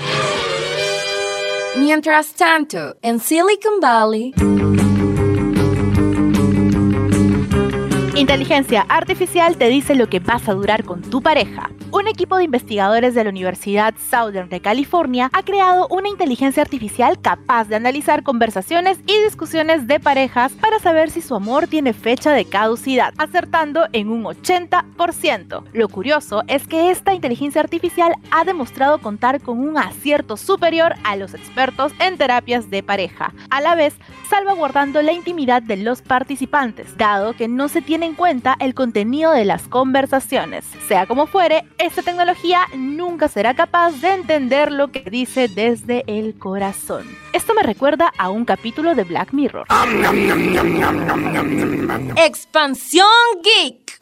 Mientras 1.77 2.33
tanto, 2.33 2.97
en 3.01 3.19
Silicon 3.19 3.79
Valley... 3.81 4.33
Inteligencia 8.15 8.85
artificial 8.87 9.57
te 9.57 9.67
dice 9.67 9.93
lo 9.93 10.07
que 10.07 10.21
vas 10.21 10.47
a 10.47 10.53
durar 10.53 10.85
con 10.85 11.01
tu 11.01 11.21
pareja. 11.21 11.69
Un 11.91 12.07
equipo 12.07 12.37
de 12.37 12.45
investigadores 12.45 13.13
de 13.13 13.23
la 13.23 13.29
Universidad 13.29 13.93
Southern 14.09 14.47
de 14.47 14.61
California 14.61 15.29
ha 15.33 15.43
creado 15.43 15.87
una 15.89 16.07
inteligencia 16.07 16.61
artificial 16.63 17.19
capaz 17.21 17.67
de 17.67 17.75
analizar 17.75 18.23
conversaciones 18.23 18.99
y 19.05 19.21
discusiones 19.23 19.85
de 19.87 19.99
parejas 19.99 20.53
para 20.53 20.79
saber 20.79 21.09
si 21.09 21.21
su 21.21 21.35
amor 21.35 21.67
tiene 21.67 21.91
fecha 21.91 22.31
de 22.31 22.45
caducidad, 22.45 23.13
acertando 23.17 23.85
en 23.91 24.09
un 24.09 24.23
80%. 24.23 25.63
Lo 25.73 25.89
curioso 25.89 26.43
es 26.47 26.67
que 26.67 26.91
esta 26.91 27.13
inteligencia 27.13 27.61
artificial 27.61 28.15
ha 28.31 28.45
demostrado 28.45 28.99
contar 28.99 29.41
con 29.41 29.59
un 29.59 29.77
acierto 29.77 30.37
superior 30.37 30.95
a 31.03 31.17
los 31.17 31.33
expertos 31.33 31.91
en 31.99 32.17
terapias 32.17 32.69
de 32.69 32.81
pareja, 32.81 33.33
a 33.49 33.61
la 33.61 33.75
vez 33.75 33.95
salvaguardando 34.29 35.01
la 35.01 35.13
intimidad 35.13 35.61
de 35.61 35.77
los 35.77 36.01
participantes, 36.01 36.97
dado 36.97 37.33
que 37.33 37.47
no 37.47 37.67
se 37.67 37.81
tiene 37.81 38.04
en 38.05 38.13
cuenta 38.13 38.55
el 38.59 38.73
contenido 38.73 39.31
de 39.31 39.45
las 39.45 39.67
conversaciones. 39.67 40.63
Sea 40.87 41.07
como 41.07 41.25
fuere, 41.25 41.65
esta 41.77 42.03
tecnología 42.03 42.61
nunca 42.75 43.27
será 43.27 43.55
capaz 43.55 43.99
de 43.99 44.13
entender 44.13 44.71
lo 44.71 44.91
que 44.91 45.01
dice 45.09 45.47
desde 45.47 46.03
el 46.07 46.37
corazón. 46.37 47.05
Esto 47.33 47.53
me 47.53 47.63
recuerda 47.63 48.13
a 48.17 48.29
un 48.29 48.45
capítulo 48.45 48.95
de 48.95 49.03
Black 49.03 49.33
Mirror. 49.33 49.65
Expansión 52.15 53.07
Geek. 53.43 53.97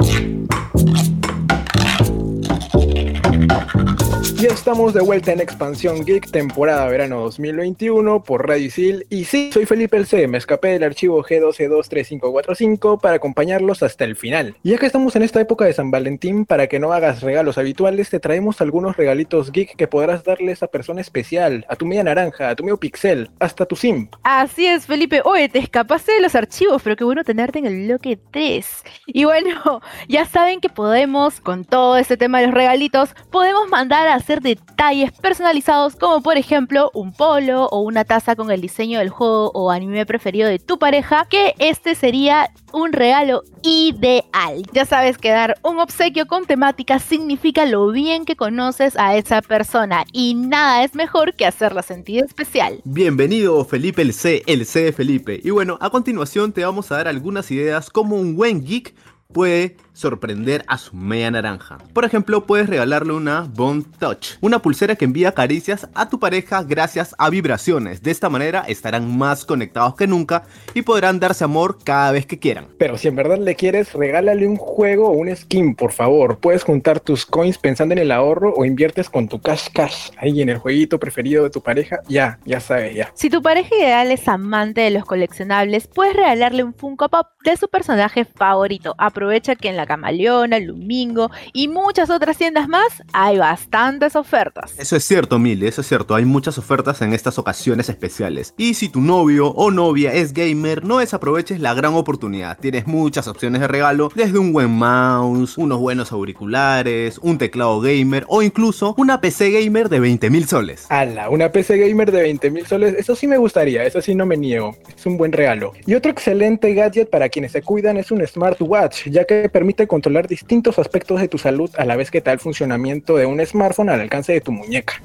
Ya 4.43 4.49
estamos 4.49 4.93
de 4.93 4.99
vuelta 4.99 5.31
en 5.31 5.39
Expansión 5.39 6.03
Geek, 6.03 6.29
temporada 6.29 6.85
verano 6.87 7.21
2021 7.21 8.23
por 8.23 8.45
Radio 8.45 8.65
Isil. 8.65 9.05
Y 9.09 9.23
sí, 9.23 9.49
soy 9.53 9.65
Felipe 9.65 9.95
El 9.95 10.05
C. 10.05 10.27
Me 10.27 10.37
escapé 10.37 10.67
del 10.67 10.83
archivo 10.83 11.23
G12235545 11.23 12.99
para 12.99 13.15
acompañarlos 13.15 13.83
hasta 13.83 14.03
el 14.03 14.17
final. 14.17 14.57
Y 14.61 14.71
ya 14.71 14.77
que 14.79 14.85
estamos 14.85 15.15
en 15.15 15.23
esta 15.23 15.39
época 15.39 15.63
de 15.63 15.71
San 15.71 15.91
Valentín, 15.91 16.45
para 16.45 16.67
que 16.67 16.77
no 16.77 16.91
hagas 16.91 17.21
regalos 17.21 17.57
habituales, 17.57 18.09
te 18.09 18.19
traemos 18.19 18.59
algunos 18.59 18.97
regalitos 18.97 19.49
geek 19.49 19.77
que 19.77 19.87
podrás 19.87 20.25
darle 20.25 20.57
a 20.59 20.67
persona 20.67 20.99
especial, 20.99 21.65
a 21.69 21.77
tu 21.77 21.85
media 21.85 22.03
naranja, 22.03 22.49
a 22.49 22.55
tu 22.57 22.65
medio 22.65 22.75
pixel, 22.75 23.31
hasta 23.39 23.65
tu 23.65 23.77
sim. 23.77 24.09
Así 24.23 24.67
es, 24.67 24.87
Felipe. 24.87 25.21
Oye, 25.23 25.47
te 25.47 25.59
escapaste 25.59 26.11
de 26.11 26.21
los 26.21 26.35
archivos, 26.35 26.81
pero 26.83 26.97
qué 26.97 27.05
bueno 27.05 27.23
tenerte 27.23 27.59
en 27.59 27.65
el 27.65 27.85
bloque 27.85 28.19
3. 28.31 28.83
Y 29.07 29.23
bueno, 29.23 29.79
ya 30.09 30.25
saben 30.25 30.59
que 30.59 30.67
podemos, 30.67 31.39
con 31.39 31.63
todo 31.63 31.95
este 31.95 32.17
tema 32.17 32.41
de 32.41 32.47
los 32.47 32.55
regalitos, 32.55 33.15
podemos 33.31 33.69
mandar 33.69 34.09
a 34.09 34.15
hacer 34.15 34.32
detalles 34.41 35.11
personalizados 35.11 35.95
como 35.95 36.21
por 36.21 36.37
ejemplo 36.37 36.91
un 36.93 37.13
polo 37.13 37.65
o 37.65 37.81
una 37.81 38.05
taza 38.05 38.35
con 38.35 38.51
el 38.51 38.61
diseño 38.61 38.99
del 38.99 39.09
juego 39.09 39.51
o 39.53 39.71
anime 39.71 40.05
preferido 40.05 40.47
de 40.47 40.59
tu 40.59 40.79
pareja, 40.79 41.25
que 41.29 41.53
este 41.59 41.95
sería 41.95 42.49
un 42.71 42.91
regalo 42.91 43.43
ideal. 43.61 44.63
Ya 44.73 44.85
sabes 44.85 45.17
que 45.17 45.29
dar 45.29 45.57
un 45.63 45.79
obsequio 45.79 46.25
con 46.27 46.45
temática 46.45 46.99
significa 46.99 47.65
lo 47.65 47.91
bien 47.91 48.25
que 48.25 48.35
conoces 48.35 48.97
a 48.97 49.15
esa 49.15 49.41
persona 49.41 50.05
y 50.11 50.33
nada 50.33 50.83
es 50.83 50.95
mejor 50.95 51.35
que 51.35 51.45
hacerla 51.45 51.83
sentir 51.83 52.23
especial. 52.23 52.81
Bienvenido 52.83 53.63
Felipe 53.65 54.01
el 54.01 54.13
C, 54.13 54.43
el 54.47 54.65
C 54.65 54.85
de 54.85 54.93
Felipe. 54.93 55.39
Y 55.43 55.51
bueno, 55.51 55.77
a 55.81 55.89
continuación 55.89 56.51
te 56.51 56.65
vamos 56.65 56.91
a 56.91 56.97
dar 56.97 57.07
algunas 57.07 57.49
ideas 57.51 57.89
como 57.89 58.15
un 58.15 58.35
buen 58.35 58.63
geek 58.63 58.93
puede 59.33 59.77
sorprender 59.93 60.63
a 60.67 60.77
su 60.77 60.95
media 60.95 61.31
naranja. 61.31 61.77
Por 61.93 62.05
ejemplo, 62.05 62.45
puedes 62.45 62.67
regalarle 62.67 63.13
una 63.13 63.41
Bond 63.41 63.97
Touch, 63.97 64.37
una 64.41 64.59
pulsera 64.59 64.95
que 64.95 65.05
envía 65.05 65.33
caricias 65.33 65.87
a 65.93 66.09
tu 66.09 66.19
pareja 66.19 66.63
gracias 66.63 67.15
a 67.17 67.29
vibraciones. 67.29 68.01
De 68.01 68.11
esta 68.11 68.29
manera 68.29 68.65
estarán 68.67 69.17
más 69.17 69.45
conectados 69.45 69.95
que 69.95 70.07
nunca 70.07 70.43
y 70.73 70.81
podrán 70.81 71.19
darse 71.19 71.43
amor 71.43 71.77
cada 71.83 72.11
vez 72.11 72.25
que 72.25 72.39
quieran. 72.39 72.67
Pero 72.77 72.97
si 72.97 73.07
en 73.07 73.15
verdad 73.15 73.37
le 73.37 73.55
quieres, 73.55 73.93
regálale 73.93 74.47
un 74.47 74.57
juego 74.57 75.07
o 75.07 75.11
un 75.11 75.33
skin, 75.35 75.75
por 75.75 75.91
favor. 75.91 76.39
Puedes 76.39 76.63
juntar 76.63 76.99
tus 76.99 77.25
coins 77.25 77.57
pensando 77.57 77.93
en 77.93 77.99
el 77.99 78.11
ahorro 78.11 78.53
o 78.55 78.65
inviertes 78.65 79.09
con 79.09 79.27
tu 79.27 79.39
cash 79.39 79.67
cash 79.73 80.09
ahí 80.17 80.41
en 80.41 80.49
el 80.49 80.57
jueguito 80.57 80.99
preferido 80.99 81.43
de 81.43 81.49
tu 81.49 81.61
pareja. 81.61 81.99
Ya, 82.07 82.39
ya 82.45 82.59
sabes, 82.59 82.95
ya. 82.95 83.11
Si 83.13 83.29
tu 83.29 83.41
pareja 83.41 83.75
ideal 83.75 84.11
es 84.11 84.27
amante 84.27 84.81
de 84.81 84.91
los 84.91 85.05
coleccionables, 85.05 85.87
puedes 85.87 86.15
regalarle 86.15 86.63
un 86.63 86.73
Funko 86.73 87.09
Pop 87.09 87.27
de 87.43 87.57
su 87.57 87.67
personaje 87.67 88.25
favorito. 88.25 88.95
Aprovecha 88.97 89.55
que 89.55 89.69
en 89.69 89.77
la 89.77 89.82
Camaleona, 89.85 90.59
Lumingo 90.59 91.31
y 91.53 91.67
muchas 91.67 92.09
otras 92.09 92.37
tiendas 92.37 92.67
más 92.67 93.03
hay 93.13 93.37
bastantes 93.37 94.15
ofertas. 94.15 94.73
Eso 94.77 94.95
es 94.95 95.03
cierto, 95.03 95.39
Mili, 95.39 95.67
eso 95.67 95.81
es 95.81 95.87
cierto. 95.87 96.15
Hay 96.15 96.25
muchas 96.25 96.57
ofertas 96.57 97.01
en 97.01 97.13
estas 97.13 97.39
ocasiones 97.39 97.89
especiales. 97.89 98.53
Y 98.57 98.73
si 98.73 98.89
tu 98.89 99.01
novio 99.01 99.47
o 99.47 99.71
novia 99.71 100.13
es 100.13 100.33
gamer, 100.33 100.83
no 100.83 100.99
desaproveches 100.99 101.59
la 101.59 101.73
gran 101.73 101.93
oportunidad. 101.93 102.57
Tienes 102.59 102.87
muchas 102.87 103.27
opciones 103.27 103.61
de 103.61 103.67
regalo, 103.67 104.11
desde 104.15 104.39
un 104.39 104.53
buen 104.53 104.69
mouse, 104.69 105.57
unos 105.57 105.79
buenos 105.79 106.11
auriculares, 106.11 107.17
un 107.19 107.37
teclado 107.37 107.81
gamer 107.81 108.25
o 108.27 108.41
incluso 108.41 108.93
una 108.97 109.19
PC 109.21 109.51
gamer 109.51 109.89
de 109.89 109.99
20 109.99 110.29
mil 110.29 110.47
soles. 110.47 110.85
Ala, 110.89 111.29
una 111.29 111.51
PC 111.51 111.77
gamer 111.77 112.11
de 112.11 112.21
20 112.21 112.51
mil 112.51 112.65
soles, 112.67 112.95
eso 112.97 113.15
sí 113.15 113.27
me 113.27 113.37
gustaría, 113.37 113.83
eso 113.83 114.01
sí 114.01 114.13
no 114.13 114.25
me 114.25 114.37
niego. 114.37 114.75
Es 114.95 115.05
un 115.05 115.17
buen 115.17 115.31
regalo. 115.31 115.73
Y 115.85 115.95
otro 115.95 116.11
excelente 116.11 116.73
gadget 116.73 117.09
para 117.09 117.29
quienes 117.29 117.51
se 117.51 117.61
cuidan 117.61 117.97
es 117.97 118.11
un 118.11 118.25
smartwatch, 118.25 119.07
ya 119.07 119.25
que 119.25 119.49
permite 119.49 119.72
controlar 119.87 120.27
distintos 120.27 120.79
aspectos 120.79 121.19
de 121.19 121.27
tu 121.27 121.37
salud 121.37 121.69
a 121.77 121.85
la 121.85 121.95
vez 121.95 122.11
que 122.11 122.21
tal 122.21 122.39
funcionamiento 122.39 123.17
de 123.17 123.25
un 123.25 123.45
smartphone 123.45 123.89
al 123.89 123.99
alcance 123.99 124.33
de 124.33 124.41
tu 124.41 124.51
muñeca. 124.51 125.01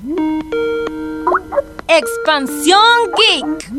Expansión 1.89 2.81
Geek. 3.17 3.73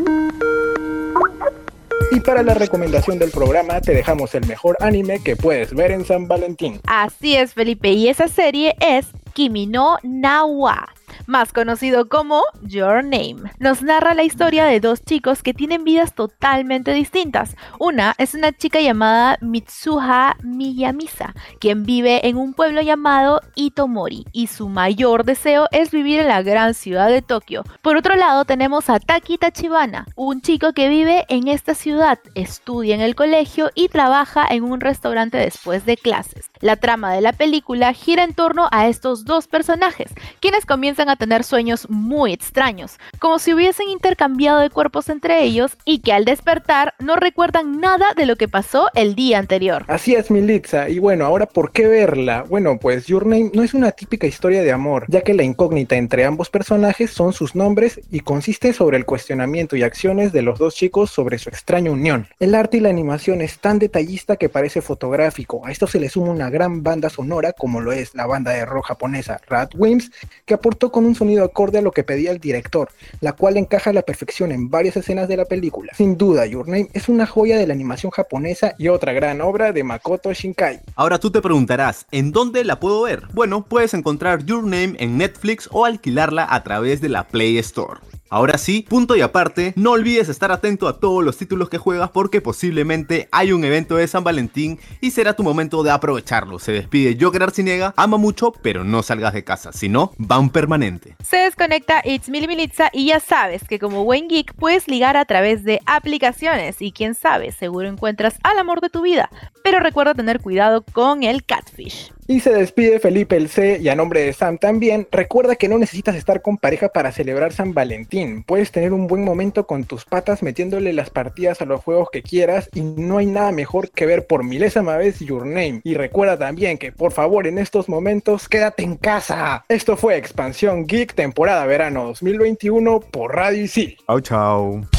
Y 2.11 2.19
para 2.21 2.41
la 2.41 2.55
recomendación 2.55 3.19
del 3.19 3.29
programa 3.29 3.81
te 3.81 3.93
dejamos 3.93 4.33
el 4.33 4.47
mejor 4.47 4.77
anime 4.79 5.21
que 5.23 5.35
puedes 5.35 5.73
ver 5.73 5.91
en 5.91 6.05
San 6.05 6.27
Valentín. 6.27 6.81
Así 6.87 7.35
es, 7.35 7.53
Felipe, 7.53 7.89
y 7.89 8.07
esa 8.07 8.27
serie 8.27 8.75
es 8.79 9.07
Kimi 9.33 9.67
no 9.67 9.97
Nawa 10.01 10.89
más 11.25 11.53
conocido 11.53 12.09
como 12.09 12.41
Your 12.61 13.03
Name. 13.03 13.51
Nos 13.59 13.81
narra 13.81 14.13
la 14.13 14.23
historia 14.23 14.65
de 14.65 14.79
dos 14.79 15.03
chicos 15.03 15.43
que 15.43 15.53
tienen 15.53 15.83
vidas 15.83 16.13
totalmente 16.13 16.93
distintas. 16.93 17.55
Una 17.79 18.15
es 18.17 18.33
una 18.33 18.51
chica 18.51 18.81
llamada 18.81 19.37
Mitsuha 19.41 20.37
Miyamisa, 20.43 21.33
quien 21.59 21.83
vive 21.83 22.27
en 22.27 22.37
un 22.37 22.53
pueblo 22.53 22.81
llamado 22.81 23.41
Itomori 23.55 24.25
y 24.31 24.47
su 24.47 24.69
mayor 24.69 25.23
deseo 25.23 25.67
es 25.71 25.91
vivir 25.91 26.19
en 26.19 26.27
la 26.27 26.41
gran 26.41 26.73
ciudad 26.73 27.09
de 27.09 27.21
Tokio. 27.21 27.63
Por 27.81 27.97
otro 27.97 28.15
lado 28.15 28.45
tenemos 28.45 28.89
a 28.89 28.99
Taki 28.99 29.37
Tachibana, 29.37 30.05
un 30.15 30.41
chico 30.41 30.73
que 30.73 30.89
vive 30.89 31.25
en 31.29 31.47
esta 31.47 31.73
ciudad, 31.73 32.19
estudia 32.35 32.95
en 32.95 33.01
el 33.01 33.15
colegio 33.15 33.69
y 33.75 33.87
trabaja 33.87 34.45
en 34.49 34.63
un 34.63 34.81
restaurante 34.81 35.37
después 35.37 35.85
de 35.85 35.95
clases. 35.95 36.51
La 36.59 36.75
trama 36.75 37.13
de 37.13 37.21
la 37.21 37.31
película 37.31 37.93
gira 37.93 38.23
en 38.23 38.33
torno 38.33 38.67
a 38.71 38.87
estos 38.87 39.23
dos 39.23 39.47
personajes, 39.47 40.11
quienes 40.41 40.65
comienzan 40.65 40.98
a 41.07 41.15
tener 41.15 41.45
sueños 41.45 41.89
muy 41.89 42.33
extraños, 42.33 42.99
como 43.19 43.39
si 43.39 43.53
hubiesen 43.53 43.87
intercambiado 43.87 44.59
de 44.59 44.69
cuerpos 44.69 45.07
entre 45.07 45.43
ellos 45.43 45.77
y 45.85 45.99
que 45.99 46.11
al 46.11 46.25
despertar 46.25 46.95
no 46.99 47.15
recuerdan 47.15 47.79
nada 47.79 48.07
de 48.17 48.25
lo 48.25 48.35
que 48.35 48.49
pasó 48.49 48.89
el 48.95 49.15
día 49.15 49.39
anterior. 49.39 49.85
Así 49.87 50.15
es, 50.15 50.29
Militza. 50.31 50.89
Y 50.89 50.99
bueno, 50.99 51.25
ahora, 51.25 51.45
¿por 51.45 51.71
qué 51.71 51.87
verla? 51.87 52.43
Bueno, 52.49 52.77
pues 52.79 53.05
Your 53.05 53.25
Name 53.25 53.51
no 53.53 53.63
es 53.63 53.73
una 53.73 53.91
típica 53.91 54.27
historia 54.27 54.61
de 54.61 54.71
amor, 54.71 55.05
ya 55.07 55.21
que 55.21 55.33
la 55.33 55.43
incógnita 55.43 55.95
entre 55.95 56.25
ambos 56.25 56.49
personajes 56.49 57.11
son 57.11 57.31
sus 57.31 57.55
nombres 57.55 58.01
y 58.11 58.21
consiste 58.21 58.73
sobre 58.73 58.97
el 58.97 59.05
cuestionamiento 59.05 59.75
y 59.75 59.83
acciones 59.83 60.31
de 60.33 60.41
los 60.41 60.59
dos 60.59 60.75
chicos 60.75 61.11
sobre 61.11 61.37
su 61.37 61.49
extraña 61.49 61.91
unión. 61.91 62.27
El 62.39 62.55
arte 62.55 62.77
y 62.77 62.79
la 62.79 62.89
animación 62.89 63.41
es 63.41 63.59
tan 63.59 63.77
detallista 63.79 64.35
que 64.35 64.49
parece 64.49 64.81
fotográfico. 64.81 65.65
A 65.65 65.71
esto 65.71 65.87
se 65.87 65.99
le 65.99 66.09
suma 66.09 66.31
una 66.31 66.49
gran 66.49 66.83
banda 66.83 67.09
sonora, 67.09 67.53
como 67.53 67.81
lo 67.81 67.91
es 67.91 68.15
la 68.15 68.25
banda 68.25 68.51
de 68.51 68.65
rock 68.65 68.87
japonesa 68.87 69.39
Radwimps, 69.47 70.11
que 70.45 70.53
aportó 70.53 70.88
con 70.91 71.05
un 71.05 71.15
sonido 71.15 71.43
acorde 71.43 71.79
a 71.79 71.81
lo 71.81 71.91
que 71.91 72.03
pedía 72.03 72.31
el 72.31 72.39
director, 72.39 72.89
la 73.21 73.33
cual 73.33 73.57
encaja 73.57 73.89
a 73.89 73.93
la 73.93 74.01
perfección 74.01 74.51
en 74.51 74.69
varias 74.69 74.97
escenas 74.97 75.27
de 75.27 75.37
la 75.37 75.45
película. 75.45 75.93
Sin 75.95 76.17
duda, 76.17 76.45
Your 76.45 76.67
Name 76.67 76.89
es 76.93 77.09
una 77.09 77.25
joya 77.25 77.57
de 77.57 77.67
la 77.67 77.73
animación 77.73 78.11
japonesa 78.11 78.75
y 78.77 78.87
otra 78.87 79.13
gran 79.13 79.41
obra 79.41 79.71
de 79.71 79.83
Makoto 79.83 80.33
Shinkai. 80.33 80.81
Ahora 80.95 81.19
tú 81.19 81.31
te 81.31 81.41
preguntarás, 81.41 82.05
¿en 82.11 82.31
dónde 82.31 82.63
la 82.63 82.79
puedo 82.79 83.01
ver? 83.03 83.23
Bueno, 83.33 83.65
puedes 83.65 83.93
encontrar 83.93 84.45
Your 84.45 84.63
Name 84.63 84.95
en 84.99 85.17
Netflix 85.17 85.69
o 85.71 85.85
alquilarla 85.85 86.47
a 86.49 86.63
través 86.63 87.01
de 87.01 87.09
la 87.09 87.27
Play 87.27 87.57
Store. 87.57 87.99
Ahora 88.31 88.59
sí, 88.59 88.85
punto 88.87 89.15
y 89.15 89.21
aparte, 89.21 89.73
no 89.75 89.91
olvides 89.91 90.29
estar 90.29 90.51
atento 90.51 90.87
a 90.87 90.99
todos 90.99 91.23
los 91.23 91.35
títulos 91.37 91.67
que 91.67 91.79
juegas 91.79 92.11
porque 92.11 92.41
posiblemente 92.41 93.27
hay 93.31 93.51
un 93.51 93.63
evento 93.63 93.95
de 93.95 94.07
San 94.07 94.23
Valentín 94.23 94.79
y 95.01 95.09
será 95.09 95.35
tu 95.35 95.41
momento 95.41 95.81
de 95.81 95.89
aprovecharlo. 95.89 96.59
Se 96.59 96.71
despide 96.71 97.17
Joker 97.19 97.41
Arciniega, 97.41 97.91
ama 97.97 98.17
mucho, 98.17 98.51
pero 98.51 98.83
no 98.83 99.01
salgas 99.01 99.33
de 99.33 99.43
casa, 99.43 99.71
si 99.71 99.89
no, 99.89 100.11
van 100.19 100.51
permanente. 100.51 101.15
Se 101.27 101.37
desconecta 101.37 102.03
It's 102.05 102.29
Mil 102.29 102.47
Militza 102.47 102.91
y 102.93 103.07
ya 103.07 103.19
sabes 103.19 103.63
que 103.67 103.79
como 103.79 104.03
buen 104.03 104.27
geek 104.27 104.53
puedes 104.53 104.87
ligar 104.87 105.17
a 105.17 105.25
través 105.25 105.63
de 105.63 105.81
aplicaciones 105.87 106.83
y 106.83 106.91
quién 106.91 107.15
sabe, 107.15 107.51
seguro 107.51 107.87
encuentras 107.87 108.35
al 108.43 108.59
amor 108.59 108.79
de 108.81 108.91
tu 108.91 109.01
vida. 109.01 109.31
Pero 109.63 109.79
recuerda 109.79 110.13
tener 110.13 110.39
cuidado 110.39 110.83
con 110.83 111.23
el 111.23 111.43
catfish. 111.43 112.11
Y 112.29 112.41
se 112.41 112.51
despide 112.51 112.99
Felipe 112.99 113.37
el 113.37 113.49
C 113.49 113.79
y 113.81 113.89
a 113.89 113.95
nombre 113.95 114.21
de 114.21 114.33
Sam 114.33 114.59
también, 114.59 115.07
recuerda 115.11 115.55
que 115.55 115.67
no 115.67 115.79
necesitas 115.79 116.15
estar 116.15 116.43
con 116.43 116.59
pareja 116.59 116.89
para 116.89 117.11
celebrar 117.11 117.53
San 117.53 117.73
Valentín. 117.73 118.43
Puedes 118.43 118.71
tener 118.71 118.93
un 118.93 119.07
buen 119.07 119.23
momento 119.23 119.65
con 119.65 119.83
tus 119.83 120.05
patas 120.05 120.43
metiéndole 120.43 120.93
las 120.93 121.09
partidas 121.09 121.59
a 121.59 121.65
los 121.65 121.83
juegos 121.83 122.09
que 122.11 122.21
quieras 122.21 122.69
y 122.75 122.81
no 122.81 123.17
hay 123.17 123.25
nada 123.25 123.51
mejor 123.51 123.89
que 123.89 124.05
ver 124.05 124.27
por 124.27 124.43
milésima 124.43 124.95
vez 124.95 125.17
Your 125.21 125.47
Name. 125.47 125.81
Y 125.83 125.95
recuerda 125.95 126.37
también 126.37 126.77
que 126.77 126.91
por 126.91 127.13
favor 127.13 127.47
en 127.47 127.57
estos 127.57 127.89
momentos 127.89 128.47
quédate 128.47 128.83
en 128.83 128.97
casa. 128.97 129.65
Esto 129.67 129.97
fue 129.97 130.15
Expansión 130.17 130.85
Geek 130.85 131.15
temporada 131.15 131.65
verano 131.65 132.05
2021 132.09 132.99
por 132.99 133.35
Radio 133.35 133.63
Isil. 133.63 133.97
Chao, 134.05 134.19
chao. 134.21 134.98